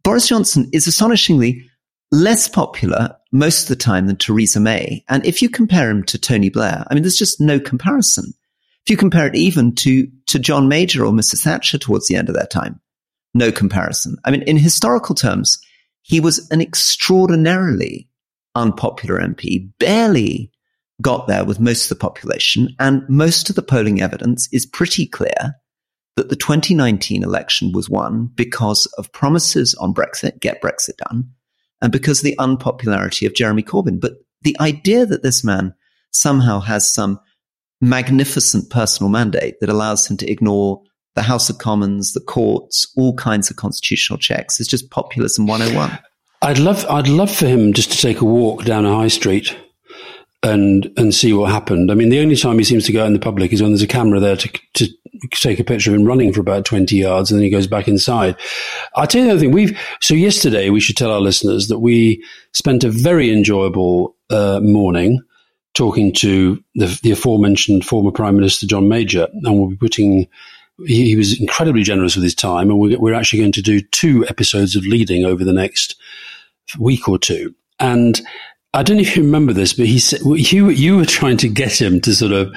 Boris 0.02 0.26
Johnson 0.26 0.68
is 0.72 0.88
astonishingly 0.88 1.64
less 2.10 2.48
popular 2.48 3.16
most 3.30 3.62
of 3.62 3.68
the 3.68 3.76
time 3.76 4.08
than 4.08 4.16
Theresa 4.16 4.58
May. 4.58 5.04
And 5.08 5.24
if 5.24 5.40
you 5.40 5.48
compare 5.48 5.88
him 5.88 6.02
to 6.02 6.18
Tony 6.18 6.48
Blair, 6.48 6.84
I 6.90 6.94
mean, 6.94 7.04
there's 7.04 7.16
just 7.16 7.40
no 7.40 7.60
comparison. 7.60 8.24
If 8.84 8.90
you 8.90 8.96
compare 8.96 9.28
it 9.28 9.36
even 9.36 9.72
to, 9.76 10.08
to 10.26 10.40
John 10.40 10.66
Major 10.66 11.06
or 11.06 11.12
Mrs. 11.12 11.44
Thatcher 11.44 11.78
towards 11.78 12.08
the 12.08 12.16
end 12.16 12.28
of 12.28 12.34
their 12.34 12.48
time, 12.48 12.80
no 13.34 13.52
comparison. 13.52 14.16
I 14.24 14.32
mean, 14.32 14.42
in 14.42 14.56
historical 14.56 15.14
terms, 15.14 15.60
he 16.02 16.18
was 16.18 16.50
an 16.50 16.60
extraordinarily 16.60 18.08
unpopular 18.56 19.20
MP, 19.20 19.70
barely 19.78 20.50
got 21.00 21.26
there 21.26 21.44
with 21.44 21.60
most 21.60 21.84
of 21.84 21.88
the 21.90 22.00
population. 22.00 22.74
And 22.78 23.08
most 23.08 23.50
of 23.50 23.56
the 23.56 23.62
polling 23.62 24.00
evidence 24.00 24.48
is 24.52 24.66
pretty 24.66 25.06
clear 25.06 25.54
that 26.16 26.28
the 26.28 26.36
2019 26.36 27.22
election 27.22 27.72
was 27.72 27.88
won 27.88 28.30
because 28.34 28.86
of 28.98 29.12
promises 29.12 29.74
on 29.76 29.94
Brexit, 29.94 30.40
get 30.40 30.60
Brexit 30.60 30.96
done, 31.08 31.30
and 31.80 31.92
because 31.92 32.20
of 32.20 32.24
the 32.24 32.38
unpopularity 32.38 33.26
of 33.26 33.34
Jeremy 33.34 33.62
Corbyn. 33.62 34.00
But 34.00 34.14
the 34.42 34.56
idea 34.60 35.06
that 35.06 35.22
this 35.22 35.44
man 35.44 35.74
somehow 36.12 36.60
has 36.60 36.92
some 36.92 37.20
magnificent 37.80 38.70
personal 38.70 39.10
mandate 39.10 39.60
that 39.60 39.70
allows 39.70 40.06
him 40.06 40.16
to 40.18 40.30
ignore 40.30 40.82
the 41.14 41.22
House 41.22 41.50
of 41.50 41.58
Commons, 41.58 42.12
the 42.12 42.20
courts, 42.20 42.92
all 42.96 43.14
kinds 43.14 43.50
of 43.50 43.56
constitutional 43.56 44.18
checks 44.18 44.60
is 44.60 44.68
just 44.68 44.90
populism 44.90 45.46
101. 45.46 45.98
I'd 46.42 46.58
love, 46.58 46.86
I'd 46.88 47.08
love 47.08 47.34
for 47.34 47.46
him 47.46 47.72
just 47.72 47.92
to 47.92 47.98
take 47.98 48.20
a 48.20 48.24
walk 48.24 48.64
down 48.64 48.86
a 48.86 48.94
high 48.94 49.08
street 49.08 49.56
and 50.42 50.90
and 50.96 51.14
see 51.14 51.32
what 51.32 51.50
happened. 51.50 51.90
I 51.90 51.94
mean, 51.94 52.08
the 52.08 52.20
only 52.20 52.36
time 52.36 52.58
he 52.58 52.64
seems 52.64 52.86
to 52.86 52.92
go 52.92 53.02
out 53.02 53.06
in 53.06 53.12
the 53.12 53.18
public 53.18 53.52
is 53.52 53.60
when 53.60 53.72
there's 53.72 53.82
a 53.82 53.86
camera 53.86 54.20
there 54.20 54.36
to 54.36 54.48
to 54.74 54.88
take 55.32 55.60
a 55.60 55.64
picture 55.64 55.90
of 55.90 55.96
him 55.96 56.06
running 56.06 56.32
for 56.32 56.40
about 56.40 56.64
twenty 56.64 56.96
yards, 56.96 57.30
and 57.30 57.38
then 57.38 57.44
he 57.44 57.50
goes 57.50 57.66
back 57.66 57.88
inside. 57.88 58.36
I'll 58.94 59.06
tell 59.06 59.20
you 59.20 59.26
the 59.26 59.32
other 59.32 59.40
thing. 59.40 59.52
We've 59.52 59.78
so 60.00 60.14
yesterday 60.14 60.70
we 60.70 60.80
should 60.80 60.96
tell 60.96 61.12
our 61.12 61.20
listeners 61.20 61.68
that 61.68 61.80
we 61.80 62.24
spent 62.52 62.84
a 62.84 62.90
very 62.90 63.30
enjoyable 63.30 64.16
uh, 64.30 64.60
morning 64.62 65.20
talking 65.74 66.12
to 66.12 66.62
the, 66.74 66.98
the 67.02 67.12
aforementioned 67.12 67.84
former 67.84 68.10
Prime 68.10 68.36
Minister 68.36 68.66
John 68.66 68.88
Major, 68.88 69.28
and 69.32 69.58
we'll 69.58 69.70
be 69.70 69.76
putting. 69.76 70.26
He, 70.86 71.10
he 71.10 71.16
was 71.16 71.38
incredibly 71.38 71.82
generous 71.82 72.16
with 72.16 72.24
his 72.24 72.34
time, 72.34 72.70
and 72.70 72.78
we're, 72.78 72.98
we're 72.98 73.12
actually 73.12 73.40
going 73.40 73.52
to 73.52 73.60
do 73.60 73.82
two 73.82 74.26
episodes 74.28 74.74
of 74.74 74.86
leading 74.86 75.26
over 75.26 75.44
the 75.44 75.52
next 75.52 75.96
week 76.78 77.06
or 77.06 77.18
two. 77.18 77.54
And 77.78 78.20
I 78.72 78.84
don't 78.84 78.96
know 78.96 79.02
if 79.02 79.16
you 79.16 79.24
remember 79.24 79.52
this, 79.52 79.72
but 79.72 79.86
he 79.86 79.98
said 79.98 80.20
you 80.24 80.70
you 80.70 80.96
were 80.96 81.04
trying 81.04 81.36
to 81.38 81.48
get 81.48 81.80
him 81.80 82.00
to 82.02 82.14
sort 82.14 82.32
of 82.32 82.54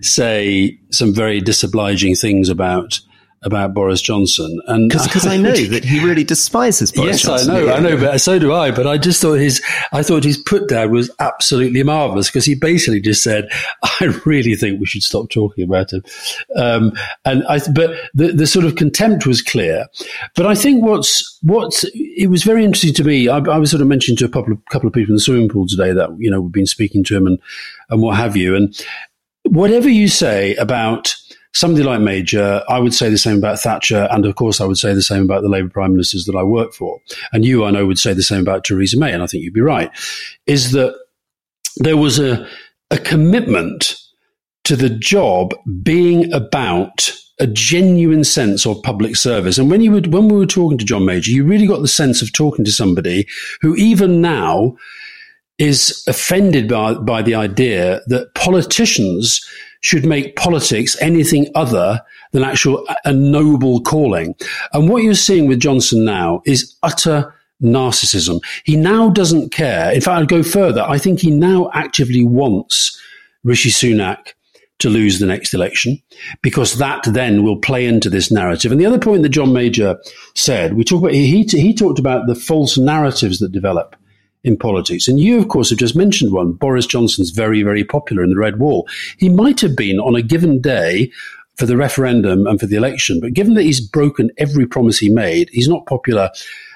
say 0.00 0.78
some 0.90 1.12
very 1.12 1.40
disobliging 1.40 2.14
things 2.14 2.48
about 2.48 3.00
about 3.46 3.72
Boris 3.72 4.02
Johnson, 4.02 4.60
and 4.66 4.90
Because 4.90 5.24
I 5.26 5.36
know 5.36 5.54
that 5.54 5.84
he 5.84 6.04
really 6.04 6.24
despises 6.24 6.92
Boris 6.92 7.22
Johnson. 7.22 7.54
yes, 7.54 7.56
Johnson. 7.56 7.68
I 7.72 7.80
know, 7.80 7.88
I 7.88 7.94
know, 7.94 7.96
but 7.96 8.20
so 8.20 8.38
do 8.38 8.52
I. 8.52 8.72
But 8.72 8.86
I 8.86 8.98
just 8.98 9.22
thought 9.22 9.34
his, 9.34 9.62
I 9.92 10.02
thought 10.02 10.24
his 10.24 10.36
put 10.36 10.68
down 10.68 10.90
was 10.90 11.10
absolutely 11.20 11.82
marvelous 11.84 12.28
because 12.28 12.44
he 12.44 12.56
basically 12.56 13.00
just 13.00 13.22
said, 13.22 13.48
"I 13.82 14.20
really 14.26 14.56
think 14.56 14.80
we 14.80 14.86
should 14.86 15.04
stop 15.04 15.30
talking 15.30 15.64
about 15.64 15.92
him." 15.92 16.02
Um, 16.56 16.92
and 17.24 17.46
I, 17.46 17.60
but 17.72 17.96
the 18.12 18.32
the 18.32 18.46
sort 18.46 18.66
of 18.66 18.74
contempt 18.74 19.26
was 19.26 19.40
clear. 19.40 19.86
But 20.34 20.46
I 20.46 20.54
think 20.56 20.84
what's 20.84 21.38
what's 21.42 21.84
it 21.94 22.26
was 22.28 22.42
very 22.42 22.64
interesting 22.64 22.94
to 22.94 23.04
me. 23.04 23.28
I, 23.28 23.38
I 23.38 23.58
was 23.58 23.70
sort 23.70 23.80
of 23.80 23.86
mentioning 23.86 24.16
to 24.18 24.24
a 24.24 24.28
couple 24.28 24.52
of 24.52 24.64
couple 24.66 24.88
of 24.88 24.92
people 24.92 25.12
in 25.12 25.16
the 25.16 25.20
swimming 25.20 25.48
pool 25.48 25.66
today 25.68 25.92
that 25.92 26.10
you 26.18 26.30
know 26.30 26.40
we've 26.40 26.52
been 26.52 26.66
speaking 26.66 27.04
to 27.04 27.16
him 27.16 27.26
and 27.26 27.38
and 27.90 28.02
what 28.02 28.16
have 28.16 28.36
you. 28.36 28.56
And 28.56 28.74
whatever 29.44 29.88
you 29.88 30.08
say 30.08 30.56
about 30.56 31.14
somebody 31.56 31.84
like 31.84 32.00
Major, 32.00 32.62
I 32.68 32.78
would 32.78 32.94
say 32.94 33.08
the 33.08 33.18
same 33.18 33.38
about 33.38 33.58
Thatcher, 33.58 34.08
and 34.10 34.26
of 34.26 34.34
course, 34.34 34.60
I 34.60 34.66
would 34.66 34.78
say 34.78 34.94
the 34.94 35.02
same 35.02 35.22
about 35.22 35.42
the 35.42 35.48
Labour 35.48 35.70
prime 35.70 35.92
ministers 35.92 36.24
that 36.26 36.36
I 36.36 36.42
work 36.42 36.72
for. 36.72 37.00
And 37.32 37.44
you, 37.44 37.64
I 37.64 37.70
know, 37.70 37.86
would 37.86 37.98
say 37.98 38.12
the 38.12 38.22
same 38.22 38.40
about 38.40 38.64
Theresa 38.64 38.98
May, 38.98 39.12
and 39.12 39.22
I 39.22 39.26
think 39.26 39.42
you'd 39.42 39.54
be 39.54 39.60
right. 39.60 39.90
Is 40.46 40.72
that 40.72 40.94
there 41.78 41.96
was 41.96 42.18
a 42.18 42.46
a 42.90 42.98
commitment 42.98 43.96
to 44.64 44.76
the 44.76 44.90
job 44.90 45.54
being 45.82 46.32
about 46.32 47.10
a 47.38 47.46
genuine 47.46 48.24
sense 48.24 48.66
of 48.66 48.82
public 48.82 49.16
service. 49.16 49.58
And 49.58 49.70
when 49.70 49.80
you 49.80 49.92
would, 49.92 50.12
when 50.12 50.28
we 50.28 50.36
were 50.36 50.46
talking 50.46 50.78
to 50.78 50.84
John 50.84 51.04
Major, 51.04 51.30
you 51.30 51.44
really 51.44 51.66
got 51.66 51.82
the 51.82 51.88
sense 51.88 52.22
of 52.22 52.32
talking 52.32 52.64
to 52.64 52.72
somebody 52.72 53.26
who 53.60 53.74
even 53.76 54.20
now 54.20 54.76
is 55.58 56.02
offended 56.06 56.68
by, 56.68 56.94
by 56.94 57.22
the 57.22 57.34
idea 57.34 58.00
that 58.06 58.34
politicians 58.34 59.40
should 59.80 60.04
make 60.04 60.36
politics 60.36 60.96
anything 61.00 61.48
other 61.54 62.00
than 62.32 62.42
actual 62.42 62.86
a 63.04 63.12
noble 63.12 63.80
calling. 63.80 64.34
And 64.72 64.88
what 64.88 65.02
you're 65.02 65.14
seeing 65.14 65.46
with 65.46 65.60
Johnson 65.60 66.04
now 66.04 66.42
is 66.44 66.76
utter 66.82 67.34
narcissism. 67.62 68.40
He 68.64 68.76
now 68.76 69.10
doesn't 69.10 69.50
care. 69.50 69.92
In 69.92 70.00
fact, 70.00 70.20
I'd 70.20 70.28
go 70.28 70.42
further. 70.42 70.82
I 70.82 70.98
think 70.98 71.20
he 71.20 71.30
now 71.30 71.70
actively 71.72 72.24
wants 72.24 73.00
Rishi 73.44 73.70
Sunak 73.70 74.32
to 74.78 74.90
lose 74.90 75.18
the 75.18 75.26
next 75.26 75.54
election 75.54 75.98
because 76.42 76.78
that 76.78 77.02
then 77.06 77.42
will 77.42 77.58
play 77.58 77.86
into 77.86 78.10
this 78.10 78.30
narrative. 78.30 78.72
And 78.72 78.80
the 78.80 78.86
other 78.86 78.98
point 78.98 79.22
that 79.22 79.30
John 79.30 79.52
Major 79.52 79.96
said, 80.34 80.74
we 80.74 80.84
talk 80.84 81.00
about, 81.00 81.12
he, 81.12 81.44
he 81.44 81.74
talked 81.74 81.98
about 81.98 82.26
the 82.26 82.34
false 82.34 82.76
narratives 82.76 83.38
that 83.38 83.52
develop 83.52 83.96
in 84.44 84.56
politics. 84.56 85.08
And 85.08 85.18
you, 85.18 85.38
of 85.38 85.48
course, 85.48 85.70
have 85.70 85.78
just 85.78 85.96
mentioned 85.96 86.32
one. 86.32 86.52
Boris 86.52 86.86
Johnson's 86.86 87.30
very, 87.30 87.62
very 87.62 87.84
popular 87.84 88.22
in 88.22 88.30
the 88.30 88.38
Red 88.38 88.58
Wall. 88.58 88.88
He 89.18 89.28
might 89.28 89.60
have 89.60 89.76
been 89.76 89.98
on 89.98 90.14
a 90.14 90.22
given 90.22 90.60
day 90.60 91.10
for 91.56 91.66
the 91.66 91.76
referendum 91.76 92.46
and 92.46 92.60
for 92.60 92.66
the 92.66 92.76
election, 92.76 93.18
but 93.20 93.32
given 93.32 93.54
that 93.54 93.62
he's 93.62 93.80
broken 93.80 94.30
every 94.36 94.66
promise 94.66 94.98
he 94.98 95.08
made, 95.08 95.48
he's 95.52 95.68
not 95.68 95.86
popular, 95.86 96.30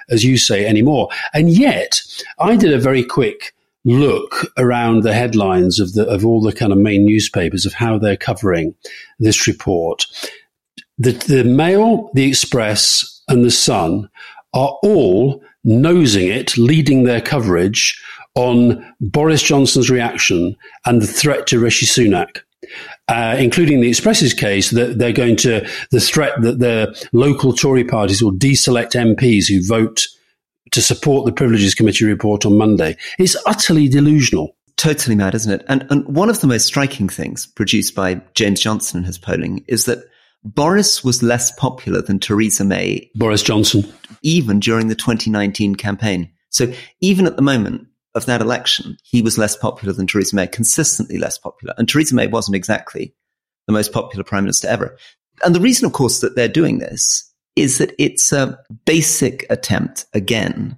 as 0.08 0.24
you 0.24 0.38
say, 0.38 0.66
anymore. 0.66 1.08
And 1.34 1.50
yet, 1.50 2.00
I 2.38 2.56
did 2.56 2.72
a 2.72 2.78
very 2.78 3.04
quick 3.04 3.54
look 3.84 4.52
around 4.58 5.02
the 5.02 5.14
headlines 5.14 5.80
of 5.80 5.94
the 5.94 6.06
of 6.06 6.24
all 6.26 6.42
the 6.42 6.52
kind 6.52 6.72
of 6.72 6.78
main 6.78 7.04
newspapers 7.04 7.64
of 7.64 7.72
how 7.72 7.98
they're 7.98 8.16
covering 8.16 8.74
this 9.18 9.46
report, 9.46 10.06
the, 10.98 11.12
the 11.12 11.44
Mail, 11.44 12.10
the 12.14 12.28
Express, 12.28 13.22
and 13.28 13.44
the 13.44 13.50
Sun 13.50 14.10
are 14.52 14.76
all 14.82 15.42
nosing 15.64 16.28
it, 16.28 16.56
leading 16.56 17.04
their 17.04 17.20
coverage 17.20 18.00
on 18.34 18.94
Boris 19.00 19.42
Johnson's 19.42 19.90
reaction 19.90 20.56
and 20.86 21.02
the 21.02 21.06
threat 21.06 21.46
to 21.48 21.58
Rishi 21.58 21.86
Sunak. 21.86 22.42
Uh, 23.08 23.34
including 23.40 23.80
the 23.80 23.88
Express's 23.88 24.32
case 24.32 24.70
that 24.70 24.96
they're 24.98 25.12
going 25.12 25.34
to 25.34 25.66
the 25.90 25.98
threat 25.98 26.32
that 26.42 26.60
the 26.60 26.96
local 27.12 27.52
Tory 27.52 27.82
parties 27.82 28.22
will 28.22 28.32
deselect 28.32 28.92
MPs 28.92 29.48
who 29.48 29.66
vote 29.66 30.06
to 30.70 30.80
support 30.80 31.26
the 31.26 31.32
Privileges 31.32 31.74
Committee 31.74 32.04
report 32.04 32.46
on 32.46 32.56
Monday. 32.56 32.96
It's 33.18 33.36
utterly 33.46 33.88
delusional. 33.88 34.56
Totally 34.76 35.16
mad, 35.16 35.34
isn't 35.34 35.52
it? 35.52 35.64
And, 35.68 35.84
and 35.90 36.06
one 36.06 36.30
of 36.30 36.40
the 36.40 36.46
most 36.46 36.66
striking 36.66 37.08
things 37.08 37.46
produced 37.46 37.96
by 37.96 38.20
James 38.34 38.60
Johnson 38.60 38.98
in 38.98 39.04
his 39.04 39.18
polling 39.18 39.64
is 39.66 39.86
that 39.86 40.04
Boris 40.42 41.04
was 41.04 41.22
less 41.22 41.52
popular 41.52 42.00
than 42.00 42.18
Theresa 42.18 42.64
May. 42.64 43.10
Boris 43.14 43.42
Johnson. 43.42 43.84
Even 44.22 44.60
during 44.60 44.88
the 44.88 44.94
2019 44.94 45.74
campaign. 45.74 46.30
So 46.50 46.72
even 47.00 47.26
at 47.26 47.36
the 47.36 47.42
moment 47.42 47.86
of 48.14 48.26
that 48.26 48.40
election, 48.40 48.96
he 49.04 49.22
was 49.22 49.38
less 49.38 49.56
popular 49.56 49.92
than 49.92 50.06
Theresa 50.06 50.34
May, 50.34 50.46
consistently 50.46 51.18
less 51.18 51.38
popular. 51.38 51.74
And 51.78 51.88
Theresa 51.88 52.14
May 52.14 52.26
wasn't 52.26 52.56
exactly 52.56 53.14
the 53.66 53.72
most 53.72 53.92
popular 53.92 54.24
prime 54.24 54.44
minister 54.44 54.68
ever. 54.68 54.96
And 55.44 55.54
the 55.54 55.60
reason, 55.60 55.86
of 55.86 55.92
course, 55.92 56.20
that 56.20 56.36
they're 56.36 56.48
doing 56.48 56.78
this 56.78 57.30
is 57.56 57.78
that 57.78 57.94
it's 57.98 58.32
a 58.32 58.58
basic 58.84 59.46
attempt, 59.50 60.06
again, 60.14 60.76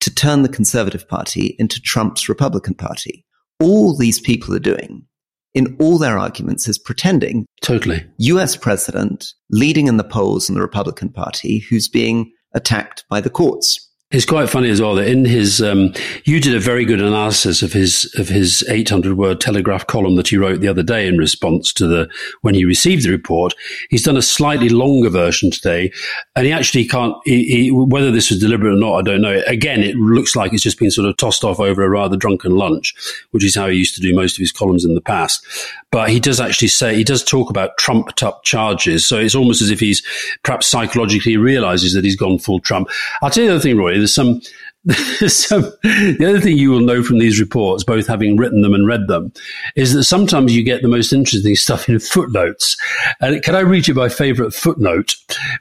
to 0.00 0.14
turn 0.14 0.42
the 0.42 0.48
Conservative 0.48 1.08
Party 1.08 1.56
into 1.58 1.80
Trump's 1.80 2.28
Republican 2.28 2.74
Party. 2.74 3.24
All 3.60 3.96
these 3.96 4.20
people 4.20 4.54
are 4.54 4.60
doing 4.60 5.06
in 5.54 5.76
all 5.80 5.98
their 5.98 6.18
arguments 6.18 6.68
is 6.68 6.78
pretending 6.78 7.46
totally 7.62 8.04
US 8.18 8.56
president 8.56 9.32
leading 9.50 9.86
in 9.86 9.96
the 9.96 10.04
polls 10.04 10.48
in 10.48 10.54
the 10.54 10.60
Republican 10.60 11.10
Party 11.10 11.58
who's 11.58 11.88
being 11.88 12.32
attacked 12.54 13.04
by 13.08 13.20
the 13.20 13.30
courts. 13.30 13.89
It's 14.12 14.26
quite 14.26 14.50
funny 14.50 14.70
as 14.70 14.80
well 14.80 14.96
that 14.96 15.06
in 15.06 15.24
his, 15.24 15.62
um, 15.62 15.92
you 16.24 16.40
did 16.40 16.56
a 16.56 16.58
very 16.58 16.84
good 16.84 17.00
analysis 17.00 17.62
of 17.62 17.72
his 17.72 18.12
of 18.18 18.28
his 18.28 18.64
800 18.68 19.16
word 19.16 19.40
Telegraph 19.40 19.86
column 19.86 20.16
that 20.16 20.26
he 20.26 20.36
wrote 20.36 20.60
the 20.60 20.66
other 20.66 20.82
day 20.82 21.06
in 21.06 21.16
response 21.16 21.72
to 21.74 21.86
the 21.86 22.10
when 22.40 22.56
he 22.56 22.64
received 22.64 23.04
the 23.04 23.10
report. 23.10 23.54
He's 23.88 24.02
done 24.02 24.16
a 24.16 24.22
slightly 24.22 24.68
longer 24.68 25.10
version 25.10 25.52
today, 25.52 25.92
and 26.34 26.44
he 26.44 26.50
actually 26.50 26.86
can't. 26.86 27.14
He, 27.24 27.44
he, 27.44 27.70
whether 27.70 28.10
this 28.10 28.30
was 28.30 28.40
deliberate 28.40 28.74
or 28.74 28.80
not, 28.80 28.96
I 28.96 29.02
don't 29.02 29.22
know. 29.22 29.44
Again, 29.46 29.80
it 29.80 29.94
looks 29.94 30.34
like 30.34 30.52
it's 30.52 30.64
just 30.64 30.80
been 30.80 30.90
sort 30.90 31.08
of 31.08 31.16
tossed 31.16 31.44
off 31.44 31.60
over 31.60 31.84
a 31.84 31.88
rather 31.88 32.16
drunken 32.16 32.56
lunch, 32.56 32.92
which 33.30 33.44
is 33.44 33.54
how 33.54 33.68
he 33.68 33.78
used 33.78 33.94
to 33.94 34.00
do 34.00 34.12
most 34.12 34.34
of 34.34 34.40
his 34.40 34.50
columns 34.50 34.84
in 34.84 34.96
the 34.96 35.00
past. 35.00 35.46
But 35.92 36.10
he 36.10 36.18
does 36.18 36.40
actually 36.40 36.68
say 36.68 36.96
he 36.96 37.04
does 37.04 37.22
talk 37.22 37.48
about 37.48 37.78
trumped 37.78 38.24
up 38.24 38.42
charges, 38.42 39.06
so 39.06 39.18
it's 39.18 39.36
almost 39.36 39.62
as 39.62 39.70
if 39.70 39.78
he's 39.78 40.02
perhaps 40.42 40.66
psychologically 40.66 41.36
realizes 41.36 41.94
that 41.94 42.04
he's 42.04 42.16
gone 42.16 42.40
full 42.40 42.58
Trump. 42.58 42.88
I'll 43.22 43.30
tell 43.30 43.44
you 43.44 43.50
the 43.50 43.54
other 43.54 43.62
thing, 43.62 43.78
Roy 43.78 43.99
there's 44.00 44.14
some 44.14 44.40
so 45.26 45.60
the 45.82 46.26
other 46.26 46.40
thing 46.40 46.56
you 46.56 46.70
will 46.70 46.80
know 46.80 47.02
from 47.02 47.18
these 47.18 47.38
reports, 47.38 47.84
both 47.84 48.06
having 48.06 48.38
written 48.38 48.62
them 48.62 48.72
and 48.72 48.86
read 48.86 49.08
them, 49.08 49.30
is 49.76 49.92
that 49.92 50.04
sometimes 50.04 50.56
you 50.56 50.64
get 50.64 50.80
the 50.80 50.88
most 50.88 51.12
interesting 51.12 51.54
stuff 51.54 51.86
in 51.86 51.98
footnotes. 51.98 52.78
And 53.20 53.42
can 53.42 53.54
I 53.54 53.60
read 53.60 53.88
you 53.88 53.92
my 53.94 54.08
favourite 54.08 54.54
footnote? 54.54 55.16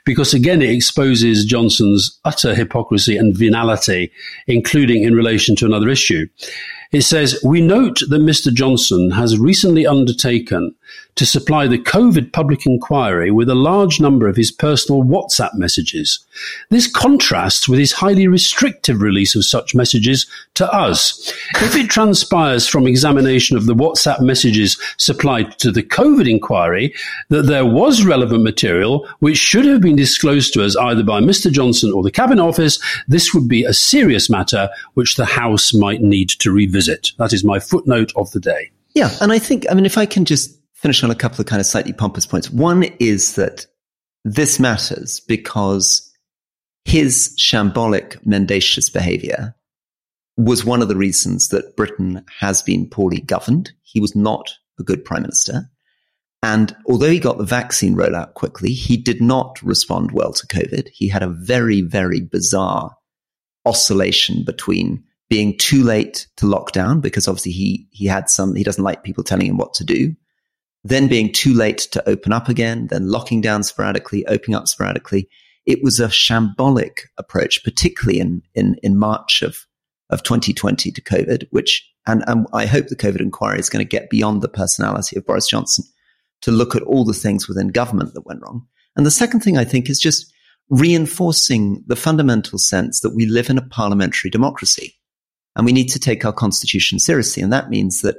Because 0.06 0.34
again, 0.34 0.62
it 0.62 0.70
exposes 0.70 1.44
Johnson's 1.44 2.18
utter 2.24 2.56
hypocrisy 2.56 3.18
and 3.18 3.36
venality, 3.36 4.10
including 4.48 5.04
in 5.04 5.14
relation 5.14 5.54
to 5.58 5.66
another 5.66 5.90
issue. 5.90 6.26
It 6.94 7.02
says, 7.02 7.38
We 7.44 7.60
note 7.60 8.00
that 8.10 8.22
Mr. 8.22 8.54
Johnson 8.54 9.12
has 9.12 9.38
recently 9.38 9.86
undertaken 9.86 10.74
to 11.20 11.26
supply 11.26 11.68
the 11.68 11.78
COVID 11.78 12.32
public 12.32 12.66
inquiry 12.66 13.30
with 13.30 13.50
a 13.50 13.54
large 13.54 14.00
number 14.00 14.30
of 14.30 14.38
his 14.38 14.54
personal 14.54 15.04
WhatsApp 15.04 15.54
messages. 15.54 16.26
This 16.70 16.90
contrasts 16.90 17.68
with 17.68 17.78
his 17.78 17.92
highly 17.92 18.30
restrictive 18.30 19.02
release 19.02 19.36
of 19.36 19.44
such 19.44 19.76
messages 19.76 20.28
to 20.54 20.74
us. 20.74 21.30
If 21.56 21.76
it 21.76 21.90
transpires 21.90 22.70
from 22.70 22.88
examination 22.88 23.58
of 23.58 23.66
the 23.66 23.76
WhatsApp 23.76 24.22
messages 24.22 24.80
supplied 24.96 25.60
to 25.60 25.74
the 25.74 25.84
COVID 25.84 26.26
inquiry 26.30 26.96
that 27.28 27.48
there 27.48 27.66
was 27.66 28.06
relevant 28.06 28.44
material 28.44 29.06
which 29.20 29.38
should 29.38 29.66
have 29.66 29.82
been 29.82 29.98
disclosed 29.98 30.54
to 30.54 30.64
us 30.64 30.78
either 30.78 31.04
by 31.04 31.20
Mr. 31.20 31.52
Johnson 31.52 31.92
or 31.92 32.02
the 32.02 32.12
Cabinet 32.12 32.42
Office, 32.42 32.80
this 33.10 33.34
would 33.34 33.50
be 33.50 33.66
a 33.66 33.74
serious 33.74 34.30
matter 34.30 34.70
which 34.94 35.18
the 35.18 35.26
House 35.26 35.74
might 35.74 36.00
need 36.00 36.30
to 36.30 36.50
revisit. 36.50 37.12
That 37.18 37.34
is 37.34 37.44
my 37.44 37.60
footnote 37.60 38.14
of 38.16 38.32
the 38.32 38.40
day. 38.40 38.72
Yeah. 38.96 39.12
And 39.20 39.34
I 39.34 39.40
think, 39.40 39.66
I 39.70 39.74
mean, 39.74 39.86
if 39.86 39.98
I 39.98 40.06
can 40.06 40.24
just 40.24 40.59
finish 40.82 41.04
on 41.04 41.12
a 41.12 41.16
couple 41.16 41.42
of 41.42 41.46
kind 41.46 41.60
of 41.60 41.66
slightly 41.66 41.94
pompous 41.94 42.26
points. 42.26 42.50
One 42.50 42.84
is 43.00 43.36
that 43.36 43.66
this 44.24 44.60
matters 44.60 45.20
because 45.20 46.10
his 46.86 47.36
shambolic, 47.38 48.26
mendacious 48.26 48.90
behavior 48.90 49.56
was 50.38 50.64
one 50.64 50.82
of 50.82 50.88
the 50.88 50.96
reasons 50.96 51.50
that 51.50 51.76
Britain 51.76 52.24
has 52.40 52.62
been 52.62 52.90
poorly 52.90 53.20
governed. 53.20 53.72
He 53.84 54.00
was 54.00 54.16
not 54.16 54.50
a 54.80 54.84
good 54.84 55.04
prime 55.04 55.24
minister. 55.24 55.70
And 56.42 56.74
although 56.88 57.10
he 57.10 57.20
got 57.20 57.38
the 57.38 57.44
vaccine 57.44 57.96
rollout 57.96 58.36
quickly, 58.36 58.72
he 58.72 58.96
did 58.96 59.22
not 59.22 59.62
respond 59.62 60.14
well 60.14 60.32
to 60.32 60.48
COVID. 60.48 60.88
He 60.94 61.10
had 61.10 61.24
a 61.24 61.28
very, 61.28 61.82
very 61.82 62.22
bizarre 62.22 62.96
oscillation 63.66 64.46
between 64.46 65.04
being 65.30 65.58
too 65.58 65.84
late 65.84 66.28
to 66.38 66.46
lock 66.46 66.72
down 66.72 67.02
because 67.02 67.28
obviously 67.28 67.52
he, 67.52 67.88
he 67.92 68.06
had 68.06 68.30
some, 68.30 68.56
he 68.56 68.64
doesn't 68.64 68.86
like 68.86 69.04
people 69.04 69.26
telling 69.26 69.48
him 69.48 69.58
what 69.58 69.74
to 69.74 69.84
do. 69.84 70.16
Then 70.84 71.08
being 71.08 71.32
too 71.32 71.54
late 71.54 71.80
to 71.92 72.08
open 72.10 72.32
up 72.32 72.48
again, 72.48 72.88
then 72.88 73.10
locking 73.10 73.42
down 73.42 73.64
sporadically, 73.64 74.26
opening 74.28 74.56
up 74.56 74.68
sporadically. 74.68 75.30
It 75.66 75.84
was 75.84 76.00
a 76.00 76.08
shambolic 76.08 77.02
approach, 77.18 77.64
particularly 77.64 78.20
in, 78.20 78.42
in, 78.56 78.76
in 78.82 78.98
March 78.98 79.42
of, 79.42 79.66
of 80.10 80.24
2020 80.24 80.92
to 80.92 81.02
COVID, 81.02 81.48
which, 81.52 81.88
and, 82.08 82.24
and 82.28 82.48
I 82.54 82.66
hope 82.66 82.88
the 82.88 82.96
COVID 82.96 83.20
inquiry 83.20 83.60
is 83.60 83.70
going 83.70 83.86
to 83.86 83.90
get 83.90 84.10
beyond 84.10 84.42
the 84.42 84.48
personality 84.48 85.18
of 85.18 85.26
Boris 85.26 85.48
Johnson 85.48 85.86
to 86.42 86.52
look 86.52 86.76
at 86.76 86.84
all 86.84 87.04
the 87.04 87.14
things 87.14 87.48
within 87.48 87.68
government 87.68 88.14
that 88.14 88.26
went 88.26 88.42
wrong. 88.42 88.66
And 88.96 89.06
the 89.06 89.12
second 89.12 89.42
thing 89.42 89.58
I 89.58 89.66
think 89.66 89.90
is 89.90 90.00
just 90.00 90.34
reinforcing 90.70 91.84
the 91.88 91.96
fundamental 91.96 92.60
sense 92.60 93.02
that 93.02 93.16
we 93.16 93.26
live 93.26 93.50
in 93.50 93.58
a 93.58 93.68
parliamentary 93.68 94.30
democracy. 94.30 94.96
And 95.56 95.66
we 95.66 95.74
need 95.74 95.90
to 95.90 96.00
take 96.00 96.24
our 96.26 96.34
constitution 96.34 97.00
seriously. 97.00 97.44
And 97.44 97.52
that 97.52 97.70
means 97.70 98.02
that 98.02 98.18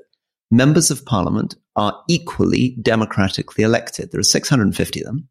members 0.51 0.90
of 0.90 1.05
parliament 1.05 1.55
are 1.81 2.05
equally 2.09 2.77
democratically 2.83 3.64
elected. 3.64 4.12
There 4.12 4.21
are 4.21 4.23
650 4.23 5.01
of 5.01 5.07
them, 5.07 5.29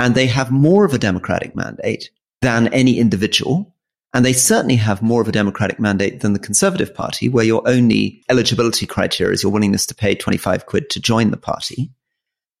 and 0.00 0.16
they 0.16 0.26
have 0.26 0.50
more 0.50 0.84
of 0.84 0.92
a 0.92 0.98
democratic 0.98 1.54
mandate 1.54 2.10
than 2.42 2.66
any 2.68 2.98
individual. 2.98 3.76
And 4.12 4.24
they 4.24 4.32
certainly 4.32 4.74
have 4.74 5.02
more 5.02 5.20
of 5.22 5.28
a 5.28 5.32
democratic 5.32 5.78
mandate 5.78 6.20
than 6.20 6.32
the 6.32 6.40
Conservative 6.40 6.92
Party, 6.92 7.28
where 7.28 7.44
your 7.44 7.62
only 7.68 8.24
eligibility 8.28 8.86
criteria 8.86 9.34
is 9.34 9.44
your 9.44 9.52
willingness 9.52 9.86
to 9.86 9.94
pay 9.94 10.16
25 10.16 10.66
quid 10.66 10.90
to 10.90 11.00
join 11.00 11.30
the 11.30 11.36
party. 11.36 11.92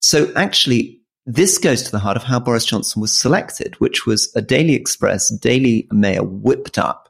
So 0.00 0.32
actually, 0.36 1.00
this 1.26 1.58
goes 1.58 1.82
to 1.82 1.90
the 1.90 1.98
heart 1.98 2.16
of 2.16 2.22
how 2.22 2.38
Boris 2.38 2.66
Johnson 2.66 3.02
was 3.02 3.12
selected, 3.12 3.74
which 3.80 4.06
was 4.06 4.30
a 4.36 4.42
Daily 4.42 4.74
Express, 4.74 5.36
Daily 5.38 5.88
Mail 5.90 6.24
whipped 6.24 6.78
up 6.78 7.07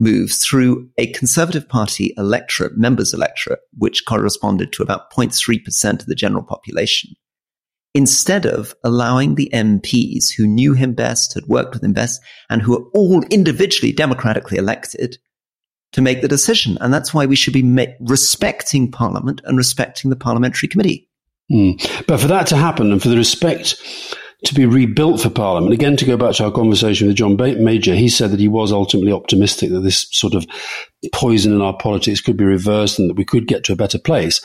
moves 0.00 0.44
through 0.44 0.88
a 0.98 1.12
Conservative 1.12 1.68
Party 1.68 2.14
electorate, 2.16 2.76
members 2.76 3.12
electorate, 3.12 3.60
which 3.76 4.04
corresponded 4.06 4.72
to 4.72 4.82
about 4.82 5.12
0.3% 5.12 6.00
of 6.00 6.06
the 6.06 6.14
general 6.14 6.42
population, 6.42 7.14
instead 7.94 8.46
of 8.46 8.74
allowing 8.84 9.34
the 9.34 9.50
MPs 9.52 10.32
who 10.32 10.46
knew 10.46 10.74
him 10.74 10.92
best, 10.92 11.34
had 11.34 11.46
worked 11.46 11.74
with 11.74 11.82
him 11.82 11.92
best, 11.92 12.20
and 12.48 12.62
who 12.62 12.76
are 12.76 12.84
all 12.94 13.24
individually 13.24 13.92
democratically 13.92 14.58
elected 14.58 15.18
to 15.92 16.02
make 16.02 16.20
the 16.20 16.28
decision. 16.28 16.78
And 16.80 16.92
that's 16.92 17.14
why 17.14 17.26
we 17.26 17.36
should 17.36 17.54
be 17.54 17.62
ma- 17.62 17.86
respecting 18.00 18.90
Parliament 18.90 19.40
and 19.44 19.56
respecting 19.56 20.10
the 20.10 20.16
parliamentary 20.16 20.68
committee. 20.68 21.08
Mm. 21.50 22.06
But 22.06 22.20
for 22.20 22.28
that 22.28 22.46
to 22.48 22.56
happen 22.56 22.92
and 22.92 23.02
for 23.02 23.08
the 23.08 23.16
respect 23.16 23.82
to 24.44 24.54
be 24.54 24.66
rebuilt 24.66 25.20
for 25.20 25.30
Parliament. 25.30 25.72
Again, 25.72 25.96
to 25.96 26.04
go 26.04 26.16
back 26.16 26.34
to 26.36 26.44
our 26.44 26.52
conversation 26.52 27.08
with 27.08 27.16
John 27.16 27.36
Major, 27.36 27.94
he 27.94 28.08
said 28.08 28.30
that 28.30 28.38
he 28.38 28.46
was 28.46 28.70
ultimately 28.70 29.12
optimistic 29.12 29.70
that 29.70 29.80
this 29.80 30.06
sort 30.12 30.34
of 30.34 30.46
poison 31.12 31.52
in 31.52 31.60
our 31.60 31.76
politics 31.76 32.20
could 32.20 32.36
be 32.36 32.44
reversed 32.44 33.00
and 33.00 33.10
that 33.10 33.16
we 33.16 33.24
could 33.24 33.48
get 33.48 33.64
to 33.64 33.72
a 33.72 33.76
better 33.76 33.98
place. 33.98 34.40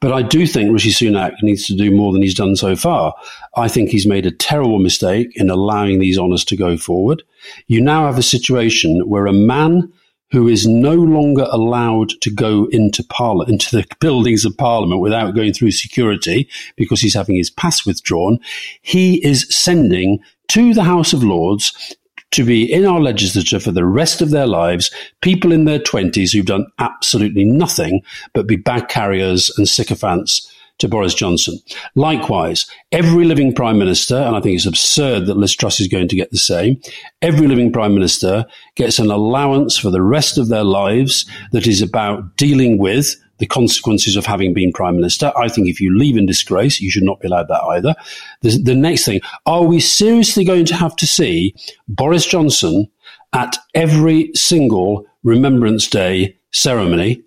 But 0.00 0.12
I 0.12 0.20
do 0.20 0.46
think 0.46 0.70
Rishi 0.70 0.90
Sunak 0.90 1.32
needs 1.42 1.66
to 1.66 1.76
do 1.76 1.90
more 1.90 2.12
than 2.12 2.20
he's 2.20 2.34
done 2.34 2.56
so 2.56 2.76
far. 2.76 3.14
I 3.56 3.68
think 3.68 3.88
he's 3.88 4.06
made 4.06 4.26
a 4.26 4.30
terrible 4.30 4.78
mistake 4.78 5.32
in 5.36 5.48
allowing 5.48 5.98
these 5.98 6.18
honours 6.18 6.44
to 6.46 6.56
go 6.56 6.76
forward. 6.76 7.22
You 7.68 7.80
now 7.80 8.04
have 8.04 8.18
a 8.18 8.22
situation 8.22 9.08
where 9.08 9.26
a 9.26 9.32
man 9.32 9.90
who 10.30 10.48
is 10.48 10.66
no 10.66 10.94
longer 10.94 11.46
allowed 11.50 12.10
to 12.20 12.30
go 12.30 12.66
into 12.70 13.02
parliament, 13.04 13.50
into 13.50 13.76
the 13.76 13.86
buildings 14.00 14.44
of 14.44 14.56
parliament 14.56 15.00
without 15.00 15.34
going 15.34 15.52
through 15.52 15.70
security 15.70 16.48
because 16.76 17.00
he's 17.00 17.14
having 17.14 17.36
his 17.36 17.50
pass 17.50 17.86
withdrawn. 17.86 18.38
He 18.82 19.24
is 19.24 19.46
sending 19.48 20.20
to 20.48 20.74
the 20.74 20.84
House 20.84 21.12
of 21.12 21.24
Lords 21.24 21.94
to 22.30 22.44
be 22.44 22.70
in 22.70 22.84
our 22.84 23.00
legislature 23.00 23.58
for 23.58 23.72
the 23.72 23.86
rest 23.86 24.20
of 24.20 24.30
their 24.30 24.46
lives, 24.46 24.90
people 25.22 25.50
in 25.50 25.64
their 25.64 25.78
20s 25.78 26.32
who've 26.32 26.44
done 26.44 26.66
absolutely 26.78 27.44
nothing 27.44 28.02
but 28.34 28.46
be 28.46 28.56
bag 28.56 28.88
carriers 28.88 29.50
and 29.56 29.66
sycophants 29.66 30.52
to 30.78 30.88
Boris 30.88 31.14
Johnson. 31.14 31.58
Likewise, 31.94 32.66
every 32.92 33.24
living 33.24 33.54
prime 33.54 33.78
minister, 33.78 34.16
and 34.16 34.36
I 34.36 34.40
think 34.40 34.56
it's 34.56 34.66
absurd 34.66 35.26
that 35.26 35.36
Liz 35.36 35.54
Truss 35.54 35.80
is 35.80 35.88
going 35.88 36.08
to 36.08 36.16
get 36.16 36.30
the 36.30 36.38
same, 36.38 36.80
every 37.20 37.46
living 37.46 37.72
prime 37.72 37.94
minister 37.94 38.46
gets 38.76 38.98
an 38.98 39.10
allowance 39.10 39.76
for 39.76 39.90
the 39.90 40.02
rest 40.02 40.38
of 40.38 40.48
their 40.48 40.64
lives 40.64 41.28
that 41.52 41.66
is 41.66 41.82
about 41.82 42.36
dealing 42.36 42.78
with 42.78 43.16
the 43.38 43.46
consequences 43.46 44.16
of 44.16 44.26
having 44.26 44.52
been 44.52 44.72
prime 44.72 44.96
minister. 44.96 45.32
I 45.36 45.48
think 45.48 45.68
if 45.68 45.80
you 45.80 45.96
leave 45.96 46.16
in 46.16 46.26
disgrace, 46.26 46.80
you 46.80 46.90
should 46.90 47.04
not 47.04 47.20
be 47.20 47.28
allowed 47.28 47.48
that 47.48 47.62
either. 47.62 47.94
The, 48.42 48.60
the 48.62 48.74
next 48.74 49.04
thing, 49.04 49.20
are 49.46 49.62
we 49.62 49.80
seriously 49.80 50.44
going 50.44 50.64
to 50.66 50.74
have 50.74 50.96
to 50.96 51.06
see 51.06 51.54
Boris 51.88 52.26
Johnson 52.26 52.88
at 53.32 53.56
every 53.74 54.30
single 54.34 55.06
Remembrance 55.22 55.88
Day 55.88 56.36
ceremony 56.50 57.22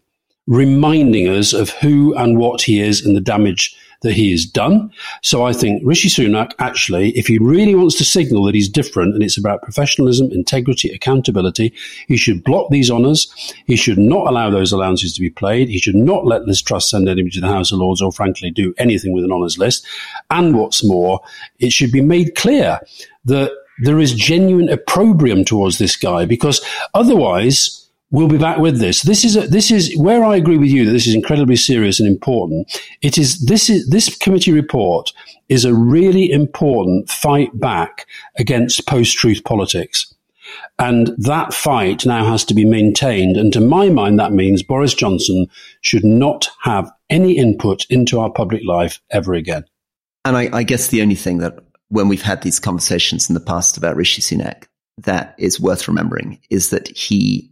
reminding 0.48 1.28
us 1.28 1.54
of 1.54 1.70
who 1.70 2.16
and 2.16 2.38
what 2.38 2.62
he 2.62 2.80
is 2.80 3.06
and 3.06 3.16
the 3.16 3.22
damage 3.22 3.76
that 4.02 4.14
he 4.14 4.32
has 4.32 4.46
done. 4.46 4.92
So 5.22 5.46
I 5.46 5.54
think 5.54 5.82
Rishi 5.86 6.10
Sunak 6.10 6.54
actually, 6.58 7.12
if 7.12 7.28
he 7.28 7.38
really 7.38 7.76
wants 7.76 7.98
to 8.00 8.06
signal 8.06 8.46
that 8.46 8.56
he's 8.56 8.68
different 8.68 9.14
and 9.14 9.24
it's 9.24 9.38
about 9.38 9.62
professionalism, 9.62 10.32
integrity, 10.32 10.90
accountability, 10.90 11.74
he 12.08 12.18
should 12.18 12.44
block 12.44 12.72
these 12.72 12.90
honours. 12.90 13.32
He 13.68 13.76
should 13.76 14.00
not 14.00 14.28
allow 14.28 14.50
those 14.50 14.72
allowances 14.72 15.14
to 15.14 15.22
be 15.22 15.30
played. 15.30 15.70
He 15.70 15.78
should 15.78 15.96
not 15.96 16.26
let 16.26 16.46
Liz 16.46 16.62
Truss 16.62 16.90
send 16.90 17.08
anybody 17.08 17.36
to 17.36 17.42
the 17.42 17.48
House 17.48 17.72
of 17.72 17.78
Lords 17.78 18.02
or 18.02 18.12
frankly 18.12 18.50
do 18.50 18.74
anything 18.80 19.14
with 19.14 19.24
an 19.24 19.32
honours 19.32 19.60
list. 19.60 19.86
And 20.32 20.58
what's 20.58 20.84
more, 20.84 21.22
it 21.60 21.72
should 21.72 21.92
be 21.92 22.02
made 22.02 22.34
clear 22.36 22.80
that 23.26 23.52
there 23.84 24.00
is 24.00 24.14
genuine 24.14 24.70
opprobrium 24.70 25.46
towards 25.46 25.78
this 25.78 25.96
guy 25.96 26.26
because 26.26 26.66
otherwise 26.94 27.81
We'll 28.12 28.28
be 28.28 28.38
back 28.38 28.58
with 28.58 28.80
this. 28.80 29.04
This 29.04 29.24
is 29.24 29.38
a, 29.38 29.48
this 29.48 29.72
is 29.72 29.96
where 29.98 30.24
I 30.24 30.36
agree 30.36 30.58
with 30.58 30.70
you 30.70 30.86
that 30.86 30.92
this 30.92 31.08
is 31.08 31.16
incredibly 31.16 31.56
serious 31.56 32.00
and 32.00 32.08
important. 32.08 32.70
It 33.02 33.18
is 33.18 33.46
this 33.46 33.70
is 33.70 33.90
this 33.90 34.16
committee 34.18 34.52
report 34.52 35.12
is 35.48 35.64
a 35.64 35.74
really 35.74 36.30
important 36.30 37.10
fight 37.10 37.58
back 37.58 38.06
against 38.38 38.86
post-truth 38.88 39.44
politics. 39.46 40.14
And 40.78 41.12
that 41.18 41.54
fight 41.54 42.06
now 42.06 42.26
has 42.26 42.44
to 42.46 42.54
be 42.54 42.66
maintained. 42.66 43.38
And 43.38 43.54
to 43.54 43.62
my 43.62 43.90
mind, 43.90 44.20
that 44.20 44.34
means 44.34 44.64
Boris 44.64 44.94
Johnson 44.94 45.48
should 45.82 46.04
not 46.04 46.50
have 46.62 46.92
any 47.10 47.38
input 47.38 47.86
into 47.90 48.20
our 48.20 48.32
public 48.32 48.64
life 48.66 49.00
ever 49.12 49.34
again. 49.34 49.64
And 50.26 50.36
I, 50.36 50.50
I 50.52 50.64
guess 50.64 50.88
the 50.88 51.02
only 51.02 51.16
thing 51.16 51.38
that 51.38 51.60
when 51.90 52.08
we've 52.08 52.22
had 52.22 52.42
these 52.42 52.60
conversations 52.60 53.30
in 53.30 53.34
the 53.34 53.40
past 53.40 53.78
about 53.78 53.96
Rishi 53.96 54.22
Sunak 54.22 54.66
that 55.04 55.36
is 55.38 55.60
worth 55.60 55.88
remembering 55.88 56.40
is 56.50 56.70
that 56.70 56.88
he 56.98 57.51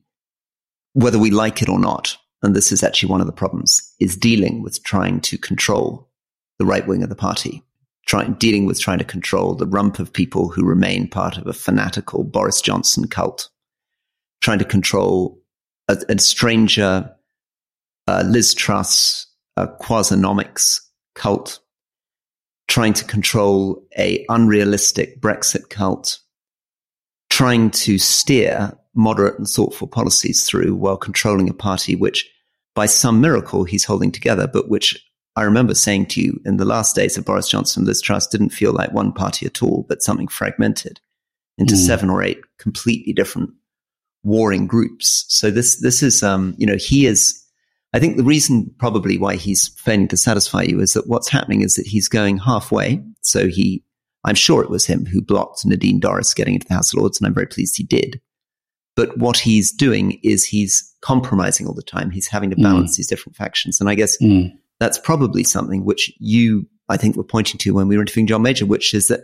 whether 0.99 1.17
we 1.17 1.31
like 1.31 1.61
it 1.61 1.69
or 1.69 1.79
not, 1.79 2.17
and 2.43 2.55
this 2.55 2.71
is 2.71 2.83
actually 2.83 3.09
one 3.09 3.21
of 3.21 3.27
the 3.27 3.33
problems, 3.33 3.93
is 3.99 4.17
dealing 4.17 4.61
with 4.61 4.83
trying 4.83 5.21
to 5.21 5.37
control 5.37 6.09
the 6.57 6.65
right 6.65 6.85
wing 6.87 7.03
of 7.03 7.09
the 7.09 7.15
party, 7.15 7.63
trying, 8.05 8.33
dealing 8.33 8.65
with 8.65 8.81
trying 8.81 8.97
to 8.97 9.05
control 9.05 9.55
the 9.55 9.65
rump 9.65 9.99
of 9.99 10.11
people 10.11 10.49
who 10.49 10.65
remain 10.65 11.07
part 11.07 11.37
of 11.37 11.47
a 11.47 11.53
fanatical 11.53 12.25
Boris 12.25 12.59
Johnson 12.59 13.07
cult, 13.07 13.49
trying 14.41 14.59
to 14.59 14.65
control 14.65 15.41
a, 15.87 15.97
a 16.09 16.19
stranger, 16.19 17.09
uh, 18.07 18.23
Liz 18.25 18.53
Truss, 18.53 19.25
a 19.55 19.67
Quasionomics 19.67 20.81
cult, 21.15 21.61
trying 22.67 22.93
to 22.93 23.05
control 23.05 23.85
a 23.97 24.25
unrealistic 24.27 25.21
Brexit 25.21 25.69
cult, 25.69 26.19
trying 27.29 27.71
to 27.71 27.97
steer 27.97 28.77
moderate 28.99 29.37
and 29.37 29.47
thoughtful 29.47 29.87
policies 29.87 30.45
through 30.45 30.75
while 30.75 30.97
controlling 30.97 31.49
a 31.49 31.53
party 31.53 31.95
which, 31.95 32.29
by 32.75 32.85
some 32.85 33.21
miracle, 33.21 33.63
he's 33.63 33.85
holding 33.85 34.11
together, 34.11 34.47
but 34.47 34.69
which 34.69 34.95
I 35.35 35.43
remember 35.43 35.73
saying 35.73 36.07
to 36.07 36.21
you 36.21 36.39
in 36.45 36.57
the 36.57 36.65
last 36.65 36.95
days 36.95 37.17
of 37.17 37.23
Boris 37.23 37.47
Johnson, 37.47 37.85
Liz 37.85 38.01
Truss 38.01 38.27
didn't 38.27 38.49
feel 38.49 38.73
like 38.73 38.91
one 38.91 39.13
party 39.13 39.45
at 39.45 39.63
all, 39.63 39.85
but 39.87 40.03
something 40.03 40.27
fragmented 40.27 40.99
into 41.57 41.75
mm. 41.75 41.77
seven 41.77 42.09
or 42.09 42.21
eight 42.21 42.41
completely 42.57 43.13
different 43.13 43.51
warring 44.23 44.67
groups. 44.67 45.25
So 45.29 45.49
this 45.49 45.79
this 45.81 46.03
is 46.03 46.21
um, 46.21 46.55
you 46.57 46.67
know, 46.67 46.77
he 46.77 47.05
is 47.05 47.41
I 47.93 47.99
think 47.99 48.17
the 48.17 48.23
reason 48.23 48.69
probably 48.77 49.17
why 49.17 49.35
he's 49.35 49.69
failing 49.69 50.09
to 50.09 50.17
satisfy 50.17 50.63
you 50.63 50.81
is 50.81 50.93
that 50.93 51.07
what's 51.07 51.29
happening 51.29 51.61
is 51.61 51.75
that 51.75 51.87
he's 51.87 52.09
going 52.09 52.37
halfway. 52.37 53.01
So 53.21 53.47
he 53.47 53.83
I'm 54.25 54.35
sure 54.35 54.61
it 54.61 54.69
was 54.69 54.85
him 54.85 55.05
who 55.05 55.21
blocked 55.21 55.65
Nadine 55.65 56.01
Dorries 56.01 56.35
getting 56.35 56.55
into 56.55 56.67
the 56.67 56.73
House 56.73 56.93
of 56.93 56.99
Lords, 56.99 57.19
and 57.19 57.27
I'm 57.27 57.33
very 57.33 57.47
pleased 57.47 57.77
he 57.77 57.83
did. 57.83 58.19
But 58.99 59.17
what 59.17 59.37
he's 59.37 59.71
doing 59.71 60.19
is 60.23 60.43
he's 60.43 60.93
compromising 60.99 61.65
all 61.65 61.73
the 61.73 61.81
time. 61.81 62.11
He's 62.11 62.27
having 62.27 62.49
to 62.49 62.57
mm. 62.57 62.63
balance 62.63 62.95
mm. 62.95 62.97
these 62.97 63.07
different 63.07 63.37
factions. 63.37 63.79
And 63.79 63.89
I 63.89 63.95
guess 63.95 64.21
mm. 64.21 64.51
that's 64.81 64.97
probably 64.97 65.45
something 65.45 65.85
which 65.85 66.11
you, 66.19 66.67
I 66.89 66.97
think, 66.97 67.15
were 67.15 67.23
pointing 67.23 67.59
to 67.59 67.73
when 67.73 67.87
we 67.87 67.95
were 67.95 68.01
interviewing 68.01 68.27
John 68.27 68.41
Major, 68.41 68.65
which 68.65 68.93
is 68.93 69.07
that 69.07 69.21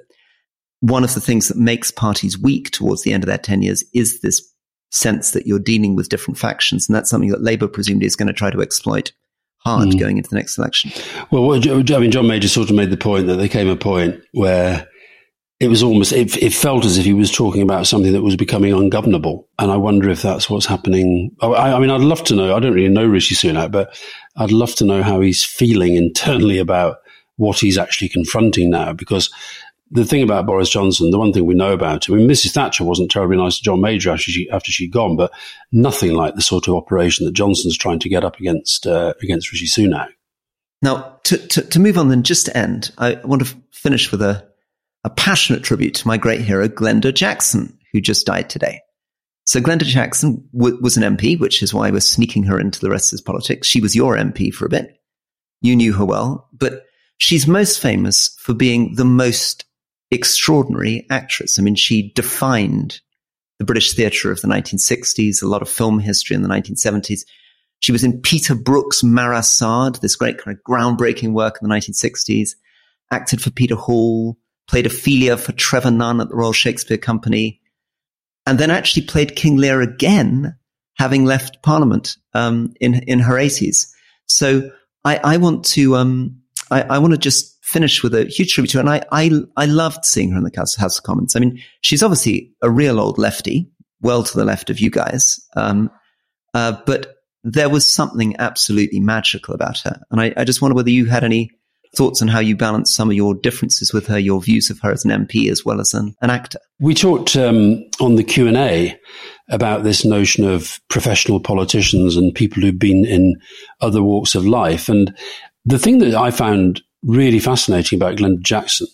one 0.79 1.03
of 1.03 1.13
the 1.13 1.19
things 1.19 1.49
that 1.49 1.57
makes 1.57 1.91
parties 1.91 2.39
weak 2.39 2.71
towards 2.71 3.03
the 3.03 3.11
end 3.11 3.25
of 3.25 3.27
their 3.27 3.37
tenures 3.37 3.83
is 3.93 4.21
this 4.21 4.41
sense 4.91 5.31
that 5.31 5.45
you're 5.45 5.59
dealing 5.59 5.97
with 5.97 6.07
different 6.07 6.37
factions. 6.37 6.87
And 6.87 6.95
that's 6.95 7.09
something 7.09 7.31
that 7.31 7.43
Labour 7.43 7.67
presumably 7.67 8.07
is 8.07 8.15
going 8.15 8.27
to 8.27 8.33
try 8.33 8.51
to 8.51 8.61
exploit 8.61 9.11
hard 9.57 9.89
mm. 9.89 9.99
going 9.99 10.15
into 10.15 10.29
the 10.29 10.37
next 10.37 10.57
election. 10.57 10.89
Well, 11.31 11.51
I 11.53 11.99
mean, 11.99 12.11
John 12.11 12.27
Major 12.27 12.47
sort 12.47 12.69
of 12.69 12.77
made 12.77 12.91
the 12.91 12.97
point 12.97 13.27
that 13.27 13.35
there 13.35 13.49
came 13.49 13.67
a 13.67 13.75
point 13.75 14.21
where 14.31 14.87
it 15.59 15.69
was 15.69 15.81
almost 15.81 16.11
it, 16.11 16.35
it, 16.37 16.53
felt 16.53 16.83
as 16.83 16.97
if 16.97 17.05
he 17.05 17.13
was 17.13 17.31
talking 17.31 17.61
about 17.61 17.87
something 17.87 18.11
that 18.11 18.21
was 18.21 18.35
becoming 18.35 18.73
ungovernable. 18.73 19.47
And 19.57 19.71
i 19.71 19.77
wonder 19.77 20.09
if 20.09 20.21
that's 20.21 20.49
what's 20.49 20.65
happening. 20.65 21.35
I, 21.41 21.47
I, 21.47 21.79
mean 21.79 21.89
i'd 21.89 22.01
love 22.01 22.23
to 22.25 22.35
know. 22.35 22.55
I 22.55 22.59
don't 22.59 22.73
really 22.73 22.93
know 22.93 23.05
rishi 23.05 23.35
sunak 23.35 23.71
but 23.71 23.97
i'd 24.37 24.51
love 24.51 24.75
to 24.75 24.85
know 24.85 25.01
how 25.01 25.21
he's 25.21 25.43
feeling 25.43 25.95
internally 25.95 26.57
about 26.57 26.97
what 27.37 27.59
he's 27.59 27.77
actually 27.77 28.09
confronting 28.09 28.69
now. 28.69 28.93
Because 28.93 29.29
the 29.91 30.03
thing 30.03 30.23
about 30.23 30.47
boris 30.47 30.69
johnson 30.69 31.11
the 31.11 31.19
one 31.19 31.31
thing 31.31 31.45
we 31.45 31.53
know 31.53 31.71
about 31.71 32.09
him 32.09 32.15
i 32.15 32.17
mean 32.17 32.27
mrs. 32.27 32.53
Thatcher 32.53 32.83
wasn't 32.83 33.11
terribly 33.11 33.37
nice 33.37 33.57
to 33.57 33.63
john 33.63 33.81
major 33.81 34.09
after 34.09 34.31
she 34.31 34.49
after 34.49 34.71
she'd 34.71 34.91
gone 34.91 35.15
but 35.15 35.31
nothing 35.71 36.15
like 36.15 36.33
the 36.33 36.41
sort 36.41 36.67
of 36.67 36.73
operation 36.73 37.23
that 37.23 37.33
johnson's 37.35 37.77
trying 37.77 37.99
to 37.99 38.09
get 38.09 38.23
up 38.23 38.39
against 38.39 38.87
uh, 38.87 39.13
against 39.21 39.51
rishi 39.51 39.67
sunak. 39.67 40.07
Now 40.81 41.19
to, 41.25 41.37
to, 41.37 41.61
to 41.61 41.79
move 41.79 41.99
on 41.99 42.09
then 42.09 42.23
just 42.23 42.47
to 42.47 42.57
end 42.57 42.91
i 42.97 43.13
want 43.23 43.45
to 43.45 43.55
finish 43.71 44.11
with 44.11 44.23
a 44.23 44.43
a 45.05 45.09
passionate 45.11 45.63
tribute 45.63 45.93
to 45.93 46.07
my 46.07 46.17
great 46.17 46.41
hero, 46.41 46.67
Glenda 46.67 47.13
Jackson, 47.13 47.77
who 47.93 48.01
just 48.01 48.25
died 48.25 48.49
today. 48.49 48.81
So 49.45 49.61
Glenda 49.61 49.83
Jackson 49.83 50.43
w- 50.51 50.79
was 50.81 50.97
an 50.97 51.15
MP, 51.15 51.39
which 51.39 51.61
is 51.61 51.75
why 51.75 51.91
we're 51.91 51.99
sneaking 51.99 52.43
her 52.45 52.59
into 52.59 52.81
the 52.81 52.89
rest 52.89 53.13
of 53.13 53.23
politics. 53.23 53.67
She 53.67 53.79
was 53.79 53.95
your 53.95 54.17
MP 54.17 54.51
for 54.51 54.65
a 54.65 54.69
bit. 54.69 54.97
You 55.61 55.75
knew 55.75 55.93
her 55.93 56.03
well, 56.03 56.49
but 56.51 56.85
she's 57.17 57.45
most 57.45 57.79
famous 57.79 58.35
for 58.39 58.55
being 58.55 58.95
the 58.95 59.05
most 59.05 59.65
extraordinary 60.09 61.05
actress. 61.11 61.59
I 61.59 61.61
mean, 61.61 61.75
she 61.75 62.11
defined 62.13 62.99
the 63.59 63.65
British 63.65 63.93
theatre 63.93 64.31
of 64.31 64.41
the 64.41 64.47
1960s, 64.47 65.43
a 65.43 65.47
lot 65.47 65.61
of 65.61 65.69
film 65.69 65.99
history 65.99 66.35
in 66.35 66.41
the 66.41 66.49
1970s. 66.49 67.21
She 67.79 67.91
was 67.91 68.03
in 68.03 68.21
Peter 68.21 68.55
Brook's 68.55 69.03
Marat/Sade, 69.03 70.01
this 70.01 70.15
great 70.15 70.39
kind 70.39 70.57
of 70.57 70.63
groundbreaking 70.63 71.33
work 71.33 71.59
in 71.61 71.69
the 71.69 71.75
1960s, 71.75 72.55
acted 73.11 73.39
for 73.39 73.51
Peter 73.51 73.75
Hall, 73.75 74.39
played 74.67 74.85
Ophelia 74.85 75.37
for 75.37 75.51
Trevor 75.51 75.91
Nunn 75.91 76.21
at 76.21 76.29
the 76.29 76.35
Royal 76.35 76.53
Shakespeare 76.53 76.97
Company, 76.97 77.61
and 78.45 78.59
then 78.59 78.71
actually 78.71 79.05
played 79.05 79.35
King 79.35 79.57
Lear 79.57 79.81
again, 79.81 80.55
having 80.97 81.25
left 81.25 81.61
Parliament 81.63 82.17
um, 82.33 82.73
in 82.79 82.95
in 83.03 83.19
her 83.19 83.37
eighties. 83.37 83.93
So 84.27 84.71
I, 85.03 85.17
I, 85.23 85.37
want 85.37 85.65
to 85.65 85.95
um, 85.95 86.41
I, 86.71 86.81
I, 86.81 86.97
want 86.97 87.13
to 87.13 87.19
just 87.19 87.63
finish 87.63 88.01
with 88.01 88.15
a 88.15 88.25
huge 88.25 88.53
tribute 88.53 88.71
to 88.71 88.77
her, 88.77 88.81
and 88.81 88.89
I, 88.89 89.03
I 89.11 89.31
I 89.55 89.65
loved 89.65 90.05
seeing 90.05 90.31
her 90.31 90.37
in 90.37 90.43
the 90.43 90.51
House, 90.55 90.75
House 90.75 90.97
of 90.97 91.03
Commons. 91.03 91.35
I 91.35 91.39
mean, 91.39 91.61
she's 91.81 92.03
obviously 92.03 92.51
a 92.61 92.69
real 92.69 92.99
old 92.99 93.17
lefty, 93.17 93.71
well 94.01 94.23
to 94.23 94.37
the 94.37 94.45
left 94.45 94.69
of 94.69 94.79
you 94.79 94.89
guys, 94.89 95.39
um, 95.55 95.91
uh, 96.53 96.77
but 96.85 97.17
there 97.43 97.69
was 97.69 97.85
something 97.85 98.35
absolutely 98.39 98.99
magical 98.99 99.53
about 99.53 99.79
her, 99.79 100.01
and 100.09 100.19
I, 100.19 100.33
I 100.35 100.43
just 100.43 100.61
wonder 100.61 100.75
whether 100.75 100.89
you 100.89 101.05
had 101.05 101.23
any 101.23 101.51
thoughts 101.95 102.21
on 102.21 102.27
how 102.27 102.39
you 102.39 102.55
balance 102.55 102.93
some 102.93 103.09
of 103.09 103.15
your 103.15 103.33
differences 103.33 103.93
with 103.93 104.07
her, 104.07 104.19
your 104.19 104.41
views 104.41 104.69
of 104.69 104.79
her 104.79 104.91
as 104.91 105.05
an 105.05 105.11
MP 105.11 105.49
as 105.49 105.65
well 105.65 105.79
as 105.79 105.93
an, 105.93 106.15
an 106.21 106.29
actor. 106.29 106.59
We 106.79 106.93
talked 106.93 107.35
um, 107.35 107.83
on 107.99 108.15
the 108.15 108.23
Q 108.23 108.47
and 108.47 108.57
A 108.57 108.97
about 109.49 109.83
this 109.83 110.03
notion 110.03 110.43
of 110.43 110.79
professional 110.89 111.39
politicians 111.39 112.15
and 112.15 112.33
people 112.33 112.61
who've 112.61 112.77
been 112.77 113.05
in 113.05 113.35
other 113.81 114.03
walks 114.03 114.35
of 114.35 114.45
life, 114.45 114.89
and 114.89 115.15
the 115.65 115.79
thing 115.79 115.99
that 115.99 116.15
I 116.15 116.31
found 116.31 116.81
really 117.03 117.39
fascinating 117.39 117.97
about 117.97 118.17
Glenda 118.17 118.41
Jackson 118.41 118.87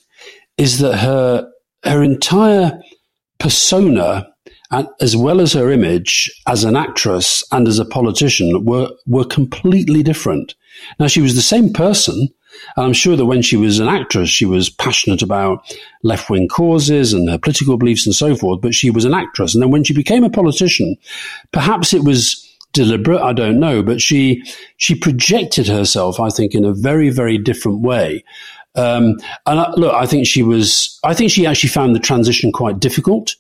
is 0.58 0.80
that 0.80 0.98
her 0.98 1.50
her 1.84 2.04
entire 2.04 2.80
persona 3.40 4.28
as 5.02 5.18
well 5.18 5.42
as 5.42 5.54
her 5.54 5.70
image 5.70 6.32
as 6.48 6.64
an 6.64 6.76
actress 6.76 7.44
and 7.52 7.68
as 7.68 7.80
a 7.80 7.86
politician 7.86 8.64
were 8.64 8.90
were 9.06 9.26
completely 9.26 10.04
different. 10.04 10.56
Now 11.00 11.08
she 11.08 11.22
was 11.22 11.36
the 11.36 11.42
same 11.42 11.74
person 11.74 12.30
And 12.76 12.86
I'm 12.86 12.94
sure 12.94 13.16
that 13.16 13.26
when 13.26 13.42
she 13.42 13.58
was 13.58 13.80
an 13.80 13.88
actress, 13.88 14.30
she 14.30 14.46
was 14.46 14.70
passionate 14.70 15.22
about 15.22 15.64
left 16.04 16.30
wing 16.30 16.48
causes 16.48 17.14
and 17.14 17.30
her 17.30 17.38
political 17.38 17.78
beliefs 17.78 18.06
and 18.06 18.16
so 18.16 18.36
forth, 18.36 18.62
but 18.62 18.74
she 18.74 18.90
was 18.90 19.06
an 19.06 19.14
actress. 19.14 19.54
And 19.54 19.62
then 19.62 19.72
when 19.72 19.84
she 19.84 19.94
became 19.94 20.24
a 20.24 20.30
politician, 20.30 20.98
perhaps 21.52 21.94
it 21.94 22.04
was 22.04 22.48
deliberate, 22.74 23.22
I 23.22 23.34
don't 23.34 23.60
know, 23.60 23.84
but 23.84 24.02
she, 24.02 24.44
she 24.78 24.96
projected 24.96 25.68
herself, 25.68 26.20
I 26.20 26.30
think, 26.30 26.56
in 26.56 26.64
a 26.64 26.74
very, 26.74 27.10
very 27.10 27.38
different 27.38 27.82
way. 27.82 28.24
Um, 28.76 29.20
and 29.46 29.60
I, 29.60 29.72
look, 29.72 29.94
I 29.94 30.06
think 30.06 30.26
she 30.26 30.44
was, 30.44 31.00
I 31.04 31.14
think 31.14 31.32
she 31.32 31.46
actually 31.46 31.70
found 31.70 31.94
the 31.94 32.00
transition 32.00 32.52
quite 32.52 32.80
difficult. 32.80 33.36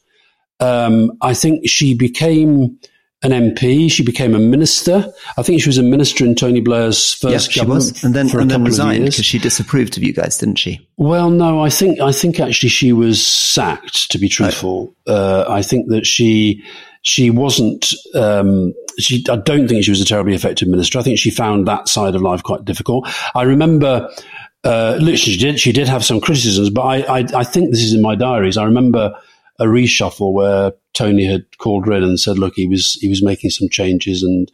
Um, 0.60 1.14
I 1.22 1.34
think 1.34 1.70
she 1.70 1.94
became, 1.94 2.78
an 3.24 3.32
MP. 3.32 3.92
She 3.92 4.04
became 4.04 4.34
a 4.34 4.40
minister. 4.40 5.14
I 5.38 5.44
think 5.44 5.62
she 5.62 5.70
was 5.70 5.78
a 5.78 5.84
minister 5.84 6.26
in 6.26 6.36
Tony 6.36 6.60
Blair's 6.60 7.14
first 7.14 7.56
yeah, 7.56 7.62
government. 7.62 7.92
Was. 7.94 8.04
And 8.04 8.16
then, 8.16 8.36
and 8.36 8.50
then 8.50 8.64
resigned 8.64 9.06
because 9.06 9.26
she 9.26 9.38
disapproved 9.38 9.96
of 9.98 10.04
you 10.04 10.14
guys, 10.14 10.38
didn't 10.38 10.58
she? 10.58 10.86
Well, 10.98 11.30
no, 11.30 11.64
I 11.64 11.70
think 11.70 12.00
I 12.00 12.12
think 12.12 12.40
actually 12.40 12.70
she 12.70 12.94
was 12.94 13.26
sacked. 13.26 14.12
To 14.12 14.18
be 14.18 14.28
truthful, 14.28 14.94
uh, 15.08 15.46
I 15.48 15.62
think 15.62 15.90
that 15.90 16.06
she 16.06 16.64
she 17.04 17.30
wasn't. 17.30 17.94
Um, 18.16 18.74
she, 19.00 19.24
I 19.30 19.38
don't 19.38 19.68
think 19.68 19.84
she 19.84 19.92
was 19.92 20.02
a 20.02 20.06
terribly 20.06 20.34
effective 20.34 20.68
minister. 20.68 21.00
I 21.00 21.04
think 21.04 21.20
she 21.20 21.32
found 21.32 21.68
that 21.68 21.88
side 21.88 22.16
of 22.16 22.22
life 22.22 22.44
quite 22.44 22.66
difficult. 22.66 23.08
I 23.36 23.44
remember. 23.44 24.10
Uh, 24.64 24.94
literally, 25.00 25.18
she 25.18 25.38
did. 25.38 25.60
She 25.60 25.72
did 25.72 25.88
have 25.88 26.06
some 26.06 26.22
criticisms, 26.22 26.70
but 26.70 26.82
I, 26.82 27.20
I, 27.20 27.26
I 27.36 27.44
think 27.44 27.72
this 27.72 27.82
is 27.82 27.94
in 27.94 28.02
my 28.02 28.14
diaries. 28.14 28.58
I 28.58 28.64
remember 28.64 29.16
a 29.62 29.66
reshuffle 29.66 30.34
where 30.34 30.74
Tony 30.94 31.24
had 31.24 31.46
called 31.60 31.88
in 31.88 32.04
and 32.04 32.20
said, 32.20 32.40
"Look, 32.40 32.56
he 32.56 32.68
was 32.68 32.94
he 33.00 33.08
was 33.08 33.24
making 33.24 33.52
some 33.52 33.70
changes, 33.70 34.24
and 34.24 34.52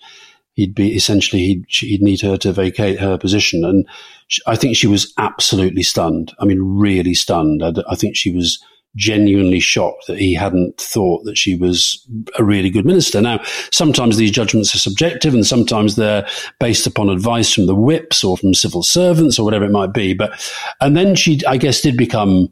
he'd 0.53 0.75
be 0.75 0.93
essentially 0.95 1.41
he'd 1.41 1.65
he'd 1.69 2.01
need 2.01 2.21
her 2.21 2.37
to 2.37 2.51
vacate 2.51 2.99
her 2.99 3.17
position." 3.17 3.63
And 3.63 3.87
she, 4.27 4.41
I 4.45 4.57
think 4.57 4.75
she 4.75 4.87
was 4.87 5.13
absolutely 5.17 5.83
stunned. 5.83 6.33
I 6.39 6.45
mean, 6.45 6.59
really 6.61 7.13
stunned. 7.13 7.63
I, 7.63 7.73
I 7.89 7.95
think 7.95 8.15
she 8.15 8.31
was 8.35 8.61
genuinely 8.95 9.59
shocked 9.59 10.07
that 10.07 10.17
he 10.17 10.33
hadn't 10.33 10.77
thought 10.81 11.23
that 11.23 11.37
she 11.37 11.55
was 11.55 12.05
a 12.37 12.43
really 12.43 12.69
good 12.69 12.85
minister. 12.85 13.21
Now, 13.21 13.39
sometimes 13.71 14.17
these 14.17 14.31
judgments 14.31 14.73
are 14.73 14.79
subjective 14.79 15.35
and 15.35 15.45
sometimes 15.45 15.95
they're 15.95 16.27
based 16.59 16.87
upon 16.87 17.09
advice 17.09 17.53
from 17.53 17.67
the 17.67 17.75
whips 17.75 18.23
or 18.23 18.37
from 18.37 18.55
civil 18.55 18.81
servants 18.81 19.37
or 19.37 19.45
whatever 19.45 19.65
it 19.65 19.71
might 19.71 19.93
be. 19.93 20.15
But, 20.15 20.51
and 20.81 20.97
then 20.97 21.13
she, 21.13 21.39
I 21.47 21.57
guess, 21.57 21.81
did 21.81 21.95
become 21.95 22.49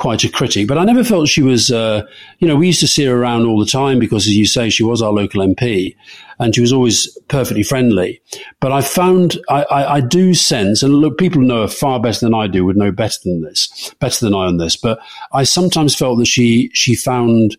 quite 0.00 0.24
a 0.24 0.30
critic, 0.30 0.66
but 0.66 0.78
I 0.78 0.84
never 0.84 1.04
felt 1.04 1.28
she 1.28 1.42
was, 1.42 1.70
uh, 1.70 2.02
you 2.38 2.48
know, 2.48 2.56
we 2.56 2.68
used 2.68 2.80
to 2.80 2.88
see 2.88 3.04
her 3.04 3.14
around 3.14 3.44
all 3.44 3.60
the 3.60 3.70
time 3.70 3.98
because, 3.98 4.26
as 4.26 4.34
you 4.34 4.46
say, 4.46 4.70
she 4.70 4.82
was 4.82 5.02
our 5.02 5.12
local 5.12 5.46
MP 5.46 5.94
and 6.38 6.54
she 6.54 6.62
was 6.62 6.72
always 6.72 7.16
perfectly 7.28 7.62
friendly. 7.62 8.20
But 8.60 8.72
I 8.72 8.80
found, 8.80 9.38
I, 9.50 9.62
I, 9.64 9.94
I, 9.96 10.00
do 10.00 10.32
sense, 10.32 10.82
and 10.82 10.94
look, 10.94 11.18
people 11.18 11.42
know 11.42 11.60
her 11.60 11.68
far 11.68 12.00
better 12.00 12.20
than 12.20 12.34
I 12.34 12.46
do, 12.46 12.64
would 12.64 12.78
know 12.78 12.90
better 12.90 13.18
than 13.24 13.42
this, 13.42 13.94
better 14.00 14.24
than 14.24 14.34
I 14.34 14.46
on 14.46 14.56
this, 14.56 14.74
but 14.74 14.98
I 15.32 15.44
sometimes 15.44 15.94
felt 15.94 16.18
that 16.18 16.26
she, 16.26 16.70
she 16.72 16.96
found 16.96 17.58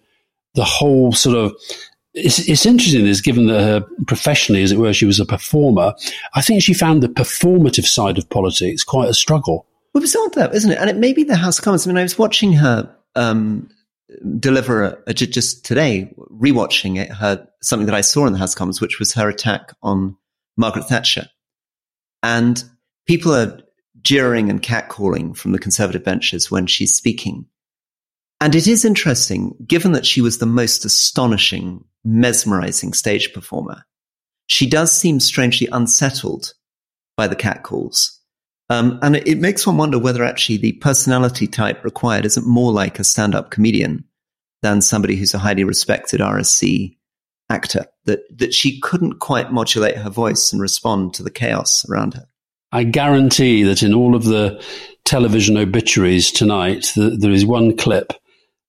the 0.55 0.63
whole 0.63 1.13
sort 1.13 1.37
of, 1.37 1.55
it's, 2.15 2.39
it's 2.49 2.65
interesting 2.65 3.05
this, 3.05 3.21
given 3.21 3.45
that 3.47 3.61
her 3.61 3.85
professionally, 4.07 4.63
as 4.63 4.71
it 4.71 4.79
were, 4.79 4.93
she 4.93 5.05
was 5.05 5.19
a 5.19 5.25
performer. 5.25 5.93
I 6.33 6.41
think 6.41 6.63
she 6.63 6.73
found 6.73 7.03
the 7.03 7.07
performative 7.07 7.85
side 7.85 8.17
of 8.17 8.29
politics 8.31 8.83
quite 8.83 9.09
a 9.09 9.13
struggle. 9.13 9.67
Well, 9.93 10.03
odd 10.03 10.33
though, 10.33 10.49
isn't 10.51 10.71
it? 10.71 10.77
And 10.77 10.89
it 10.89 10.97
may 10.97 11.13
be 11.13 11.23
the 11.23 11.35
House 11.35 11.59
of 11.59 11.65
Commons. 11.65 11.85
I 11.85 11.89
mean, 11.89 11.97
I 11.97 12.03
was 12.03 12.17
watching 12.17 12.53
her 12.53 12.95
um, 13.15 13.69
deliver 14.39 14.83
a, 14.83 14.97
a, 15.07 15.13
just 15.13 15.65
today, 15.65 16.13
rewatching 16.17 16.97
it, 16.97 17.11
her 17.11 17.47
something 17.61 17.87
that 17.87 17.95
I 17.95 18.01
saw 18.01 18.25
in 18.25 18.33
the 18.33 18.39
House 18.39 18.53
of 18.53 18.57
Commons, 18.57 18.79
which 18.79 18.99
was 18.99 19.13
her 19.13 19.27
attack 19.27 19.73
on 19.81 20.15
Margaret 20.57 20.87
Thatcher, 20.87 21.27
and 22.23 22.63
people 23.05 23.33
are 23.33 23.59
jeering 24.01 24.49
and 24.49 24.61
catcalling 24.61 25.35
from 25.35 25.51
the 25.51 25.59
Conservative 25.59 26.03
benches 26.03 26.49
when 26.49 26.67
she's 26.67 26.95
speaking. 26.95 27.45
And 28.39 28.55
it 28.55 28.67
is 28.67 28.85
interesting, 28.85 29.55
given 29.67 29.91
that 29.91 30.05
she 30.05 30.21
was 30.21 30.39
the 30.39 30.47
most 30.47 30.83
astonishing, 30.83 31.83
mesmerizing 32.03 32.93
stage 32.93 33.33
performer. 33.33 33.85
She 34.47 34.67
does 34.67 34.91
seem 34.91 35.19
strangely 35.19 35.67
unsettled 35.71 36.53
by 37.15 37.27
the 37.27 37.35
catcalls 37.35 38.20
um, 38.71 38.99
and 39.01 39.17
it, 39.17 39.27
it 39.27 39.37
makes 39.39 39.67
one 39.67 39.75
wonder 39.75 39.99
whether 39.99 40.23
actually 40.23 40.57
the 40.57 40.71
personality 40.73 41.45
type 41.45 41.83
required 41.83 42.25
isn't 42.25 42.47
more 42.47 42.71
like 42.71 42.99
a 42.99 43.03
stand 43.03 43.35
up 43.35 43.51
comedian 43.51 44.05
than 44.61 44.81
somebody 44.81 45.17
who's 45.17 45.33
a 45.33 45.39
highly 45.39 45.65
respected 45.65 46.21
RSC 46.21 46.95
actor, 47.49 47.85
that, 48.05 48.21
that 48.37 48.53
she 48.53 48.79
couldn't 48.79 49.19
quite 49.19 49.51
modulate 49.51 49.97
her 49.97 50.09
voice 50.09 50.53
and 50.53 50.61
respond 50.61 51.13
to 51.15 51.23
the 51.23 51.29
chaos 51.29 51.85
around 51.89 52.13
her. 52.13 52.25
I 52.71 52.85
guarantee 52.85 53.63
that 53.63 53.83
in 53.83 53.93
all 53.93 54.15
of 54.15 54.23
the 54.23 54.63
television 55.03 55.57
obituaries 55.57 56.31
tonight, 56.31 56.93
the, 56.95 57.09
there 57.09 57.31
is 57.31 57.45
one 57.45 57.75
clip 57.75 58.13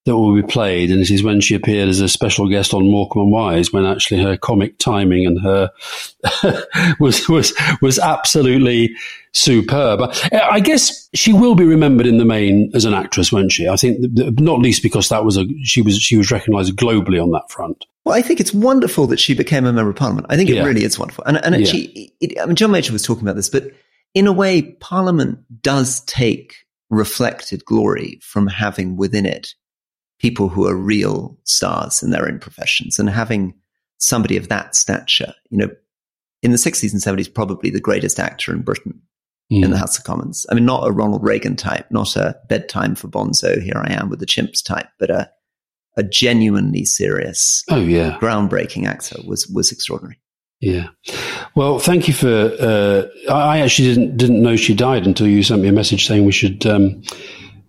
that 0.04 0.16
will 0.16 0.34
be 0.34 0.42
played, 0.42 0.90
and 0.90 1.00
it 1.00 1.10
is 1.10 1.22
when 1.22 1.40
she 1.40 1.54
appeared 1.54 1.88
as 1.88 2.00
a 2.00 2.08
special 2.08 2.48
guest 2.48 2.74
on 2.74 2.90
Morecambe 2.90 3.22
and 3.22 3.32
Wise, 3.32 3.72
when 3.72 3.86
actually 3.86 4.22
her 4.22 4.36
comic 4.36 4.78
timing 4.78 5.26
and 5.26 5.40
her 5.40 5.70
was 7.00 7.28
was 7.28 7.52
was 7.80 7.98
absolutely 8.00 8.94
superb. 9.32 10.12
I 10.32 10.58
guess 10.58 11.08
she 11.14 11.32
will 11.32 11.54
be 11.54 11.64
remembered 11.64 12.06
in 12.06 12.18
the 12.18 12.24
main 12.24 12.70
as 12.74 12.84
an 12.84 12.94
actress, 12.94 13.32
won't 13.32 13.52
she? 13.52 13.68
I 13.68 13.76
think 13.76 13.98
not 14.40 14.58
least 14.58 14.82
because 14.82 15.08
that 15.08 15.24
was 15.24 15.36
a 15.36 15.46
she 15.62 15.82
was 15.82 15.98
she 15.98 16.16
was 16.16 16.32
recognised 16.32 16.76
globally 16.76 17.22
on 17.22 17.30
that 17.30 17.50
front. 17.50 17.84
Well, 18.04 18.16
I 18.16 18.22
think 18.22 18.40
it's 18.40 18.52
wonderful 18.52 19.06
that 19.06 19.20
she 19.20 19.34
became 19.34 19.64
a 19.64 19.72
member 19.72 19.90
of 19.90 19.96
Parliament. 19.96 20.26
I 20.28 20.36
think 20.36 20.50
it 20.50 20.56
yeah. 20.56 20.64
really 20.64 20.82
is 20.82 20.98
wonderful, 20.98 21.22
and 21.24 21.36
and 21.44 21.54
actually, 21.54 22.12
yeah. 22.20 22.28
it, 22.28 22.40
I 22.40 22.46
mean, 22.46 22.56
John 22.56 22.72
Major 22.72 22.92
was 22.92 23.04
talking 23.04 23.22
about 23.22 23.36
this, 23.36 23.48
but 23.48 23.70
in 24.14 24.26
a 24.26 24.32
way, 24.32 24.62
Parliament 24.80 25.62
does 25.62 26.00
take 26.00 26.56
reflected 26.90 27.64
glory 27.64 28.18
from 28.20 28.46
having 28.46 28.96
within 28.96 29.24
it 29.24 29.54
people 30.22 30.48
who 30.48 30.66
are 30.66 30.76
real 30.76 31.36
stars 31.42 32.02
in 32.02 32.10
their 32.10 32.26
own 32.26 32.38
professions 32.38 32.98
and 32.98 33.10
having 33.10 33.52
somebody 33.98 34.36
of 34.36 34.48
that 34.48 34.74
stature, 34.76 35.34
you 35.50 35.58
know, 35.58 35.68
in 36.42 36.52
the 36.52 36.56
60s 36.56 36.92
and 36.92 37.02
70s, 37.02 37.32
probably 37.32 37.70
the 37.70 37.80
greatest 37.80 38.18
actor 38.18 38.52
in 38.52 38.62
Britain 38.62 39.00
mm. 39.52 39.64
in 39.64 39.70
the 39.70 39.78
House 39.78 39.98
of 39.98 40.04
Commons. 40.04 40.46
I 40.50 40.54
mean, 40.54 40.64
not 40.64 40.86
a 40.86 40.92
Ronald 40.92 41.24
Reagan 41.24 41.56
type, 41.56 41.90
not 41.90 42.16
a 42.16 42.36
bedtime 42.48 42.94
for 42.94 43.08
Bonzo, 43.08 43.60
here 43.60 43.76
I 43.76 43.92
am 43.92 44.08
with 44.08 44.20
the 44.20 44.26
chimps 44.26 44.64
type, 44.64 44.88
but 44.98 45.10
a, 45.10 45.30
a 45.96 46.04
genuinely 46.04 46.84
serious, 46.84 47.64
oh 47.68 47.80
yeah, 47.80 48.16
groundbreaking 48.18 48.86
actor 48.86 49.16
was, 49.26 49.46
was 49.48 49.70
extraordinary. 49.72 50.18
Yeah. 50.60 50.90
Well, 51.56 51.80
thank 51.80 52.06
you 52.06 52.14
for. 52.14 52.28
Uh, 52.28 53.06
I 53.28 53.58
actually 53.58 53.88
didn't 53.88 54.16
didn't 54.16 54.40
know 54.40 54.54
she 54.54 54.74
died 54.74 55.08
until 55.08 55.26
you 55.26 55.42
sent 55.42 55.60
me 55.60 55.66
a 55.66 55.72
message 55.72 56.06
saying 56.06 56.24
we 56.24 56.30
should 56.30 56.64
um, 56.66 57.02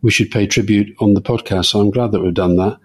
we 0.04 0.12
should 0.12 0.30
pay 0.30 0.46
tribute 0.46 0.96
on 1.00 1.16
the 1.16 1.22
podcast. 1.22 1.68
So 1.68 1.80
I'm 1.80 1.90
glad 1.90 2.12
that 2.12 2.22
we've 2.22 2.34
done 2.34 2.58
that. 2.58 2.78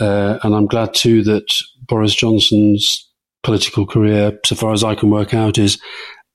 Uh, 0.00 0.38
and 0.42 0.54
I'm 0.54 0.66
glad 0.66 0.94
too 0.94 1.22
that 1.24 1.52
Boris 1.86 2.14
Johnson's 2.14 3.10
political 3.42 3.84
career, 3.84 4.38
so 4.46 4.54
far 4.54 4.72
as 4.72 4.82
I 4.82 4.94
can 4.94 5.10
work 5.10 5.34
out, 5.34 5.58
is 5.58 5.78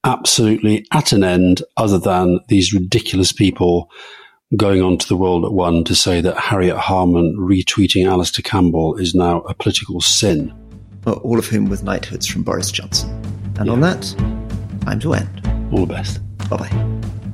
absolutely 0.04 0.86
at 0.94 1.12
an 1.12 1.24
end, 1.24 1.64
other 1.78 1.98
than 1.98 2.40
these 2.50 2.74
ridiculous 2.74 3.32
people 3.32 3.90
going 4.56 4.82
on 4.82 4.98
to 4.98 5.08
the 5.08 5.18
world 5.18 5.44
at 5.44 5.52
one 5.52 5.84
to 5.86 5.96
say 5.96 6.22
that 6.22 6.38
Harriet 6.38 6.78
Harman 6.78 7.36
retweeting 7.38 8.10
Alastair 8.10 8.44
Campbell 8.44 8.96
is 8.96 9.16
now 9.16 9.42
a 9.42 9.54
political 9.54 10.00
sin. 10.00 10.54
Well, 11.04 11.16
all 11.18 11.40
of 11.40 11.48
whom 11.48 11.70
with 11.70 11.84
knighthoods 11.84 12.28
from 12.28 12.44
Boris 12.44 12.72
Johnson. 12.72 13.10
And 13.58 13.68
yeah. 13.68 13.74
on 13.74 13.82
that, 13.82 14.04
time 14.82 15.00
to 15.02 15.14
end. 15.14 15.72
All 15.72 15.86
the 15.86 15.94
best. 15.94 16.22
Bye 16.50 16.58
bye. 16.58 17.27